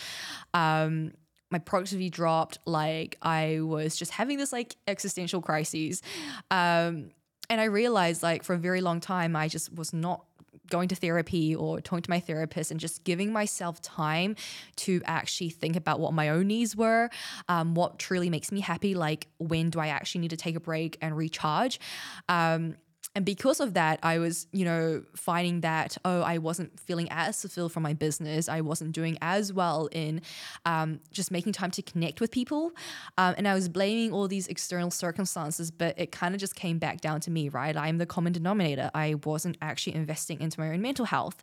Um, 0.55 1.13
my 1.51 1.59
productivity 1.59 2.11
dropped. 2.11 2.59
Like 2.67 3.17
I 3.23 3.61
was 3.61 3.97
just 3.97 4.11
having 4.13 4.39
this 4.39 4.53
like 4.53 4.77
existential 4.87 5.41
crises. 5.41 6.03
Um, 6.51 7.11
and 7.51 7.61
I 7.61 7.65
realized 7.65 8.23
like 8.23 8.43
for 8.43 8.55
a 8.55 8.59
very 8.59 8.81
long 8.81 9.01
time, 9.01 9.37
I 9.37 9.49
just 9.49 9.73
was 9.75 9.93
not 9.93 10.25
going 10.71 10.89
to 10.89 10.95
therapy 10.95 11.55
or 11.55 11.81
talking 11.81 12.03
to 12.03 12.11
my 12.11 12.21
therapist 12.21 12.71
and 12.71 12.81
just 12.81 13.05
giving 13.05 13.33
myself 13.33 13.81
time 13.83 14.37
to 14.77 15.03
actually 15.05 15.51
think 15.51 15.77
about 15.77 16.01
what 16.01 16.13
my 16.13 16.29
own 16.29 16.47
needs 16.47 16.77
were, 16.77 17.11
um, 17.49 17.75
what 17.75 17.99
truly 17.99 18.31
makes 18.31 18.51
me 18.51 18.61
happy, 18.61 18.95
like 18.95 19.29
when 19.39 19.71
do 19.71 19.81
I 19.81 19.89
actually 19.89 20.23
need 20.23 20.31
to 20.31 20.37
take 20.37 20.57
a 20.57 20.61
break 20.61 20.97
and 21.01 21.17
recharge. 21.17 21.81
Um, 22.29 22.77
and 23.15 23.25
because 23.25 23.61
of 23.61 23.75
that, 23.75 24.01
I 24.03 24.19
was, 24.19 24.49
you 24.53 24.65
know, 24.65 25.05
finding 25.15 25.61
that, 25.61 25.97
oh, 26.05 26.23
I 26.23 26.39
wasn't 26.39 26.81
feeling 26.81 27.07
as 27.11 27.41
fulfilled 27.41 27.73
from 27.73 27.85
my 27.85 27.93
business. 27.93 28.49
I 28.49 28.61
wasn't 28.61 28.93
doing 28.93 29.19
as 29.23 29.53
well 29.53 29.89
in 29.93 30.21
um, 30.65 31.01
just 31.13 31.31
making 31.31 31.53
time 31.53 31.71
to 31.73 31.83
connect 31.83 32.21
with 32.21 32.33
people. 32.33 32.73
Um, 33.17 33.35
and 33.39 33.47
I 33.47 33.55
was 33.55 33.69
blaming 33.69 34.13
all 34.13 34.27
these 34.27 34.49
external 34.49 34.91
circumstances, 34.91 35.71
but 35.71 35.99
it 35.99 36.11
kind 36.11 36.35
of 36.35 36.41
just 36.41 36.57
came 36.57 36.79
back 36.79 37.01
down 37.01 37.21
to 37.21 37.31
me, 37.31 37.49
right? 37.49 37.77
I'm 37.77 37.99
the 37.99 38.07
common 38.07 38.33
denominator. 38.33 38.91
I 38.95 39.15
wasn't 39.25 39.59
actually 39.63 39.95
investing 39.95 40.41
into 40.41 40.59
my 40.59 40.71
own 40.71 40.83
mental 40.83 41.05
health. 41.05 41.41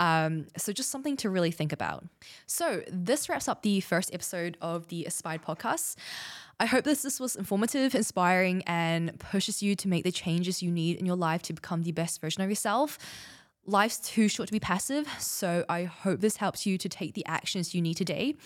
Um, 0.00 0.46
so 0.56 0.72
just 0.72 0.90
something 0.90 1.16
to 1.18 1.30
really 1.30 1.52
think 1.52 1.72
about. 1.72 2.04
So 2.46 2.82
this 2.90 3.28
wraps 3.28 3.46
up 3.46 3.62
the 3.62 3.80
first 3.80 4.12
episode 4.12 4.56
of 4.60 4.88
the 4.88 5.04
Aspire 5.04 5.38
podcast. 5.38 5.96
I 6.62 6.66
hope 6.66 6.84
this, 6.84 7.02
this 7.02 7.18
was 7.18 7.34
informative, 7.34 7.92
inspiring, 7.92 8.62
and 8.68 9.18
pushes 9.18 9.64
you 9.64 9.74
to 9.74 9.88
make 9.88 10.04
the 10.04 10.12
changes 10.12 10.62
you 10.62 10.70
need 10.70 10.96
in 10.96 11.04
your 11.04 11.16
life 11.16 11.42
to 11.42 11.52
become 11.52 11.82
the 11.82 11.90
best 11.90 12.20
version 12.20 12.40
of 12.40 12.48
yourself. 12.48 13.00
Life's 13.66 13.98
too 13.98 14.28
short 14.28 14.46
to 14.46 14.52
be 14.52 14.60
passive, 14.60 15.08
so 15.18 15.64
I 15.68 15.82
hope 15.82 16.20
this 16.20 16.36
helps 16.36 16.64
you 16.64 16.78
to 16.78 16.88
take 16.88 17.14
the 17.14 17.26
actions 17.26 17.74
you 17.74 17.82
need 17.82 17.96
today. 17.96 18.36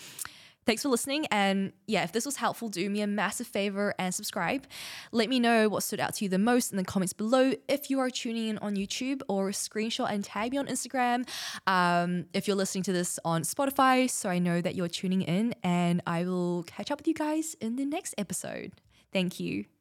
Thanks 0.67 0.81
for 0.81 0.89
listening. 0.89 1.25
And 1.27 1.71
yeah, 1.87 2.03
if 2.03 2.11
this 2.11 2.25
was 2.25 2.35
helpful, 2.35 2.67
do 2.67 2.89
me 2.89 2.99
a 2.99 3.07
massive 3.07 3.47
favor 3.47 3.95
and 3.97 4.13
subscribe. 4.13 4.67
Let 5.13 5.29
me 5.29 5.39
know 5.39 5.69
what 5.69 5.81
stood 5.81 6.01
out 6.01 6.15
to 6.15 6.25
you 6.25 6.29
the 6.29 6.37
most 6.37 6.71
in 6.71 6.77
the 6.77 6.83
comments 6.83 7.13
below. 7.13 7.53
If 7.69 7.89
you 7.89 8.01
are 8.01 8.09
tuning 8.09 8.49
in 8.49 8.57
on 8.57 8.75
YouTube 8.75 9.21
or 9.29 9.51
screenshot 9.51 10.11
and 10.11 10.25
tag 10.25 10.51
me 10.51 10.57
on 10.57 10.67
Instagram. 10.67 11.25
Um, 11.67 12.25
if 12.33 12.49
you're 12.49 12.57
listening 12.57 12.83
to 12.83 12.91
this 12.91 13.17
on 13.23 13.43
Spotify, 13.43 14.09
so 14.09 14.27
I 14.29 14.39
know 14.39 14.59
that 14.59 14.75
you're 14.75 14.89
tuning 14.89 15.21
in. 15.21 15.55
And 15.63 16.01
I 16.05 16.25
will 16.25 16.63
catch 16.63 16.91
up 16.91 16.99
with 16.99 17.07
you 17.07 17.13
guys 17.13 17.55
in 17.61 17.77
the 17.77 17.85
next 17.85 18.13
episode. 18.17 18.73
Thank 19.13 19.39
you. 19.39 19.76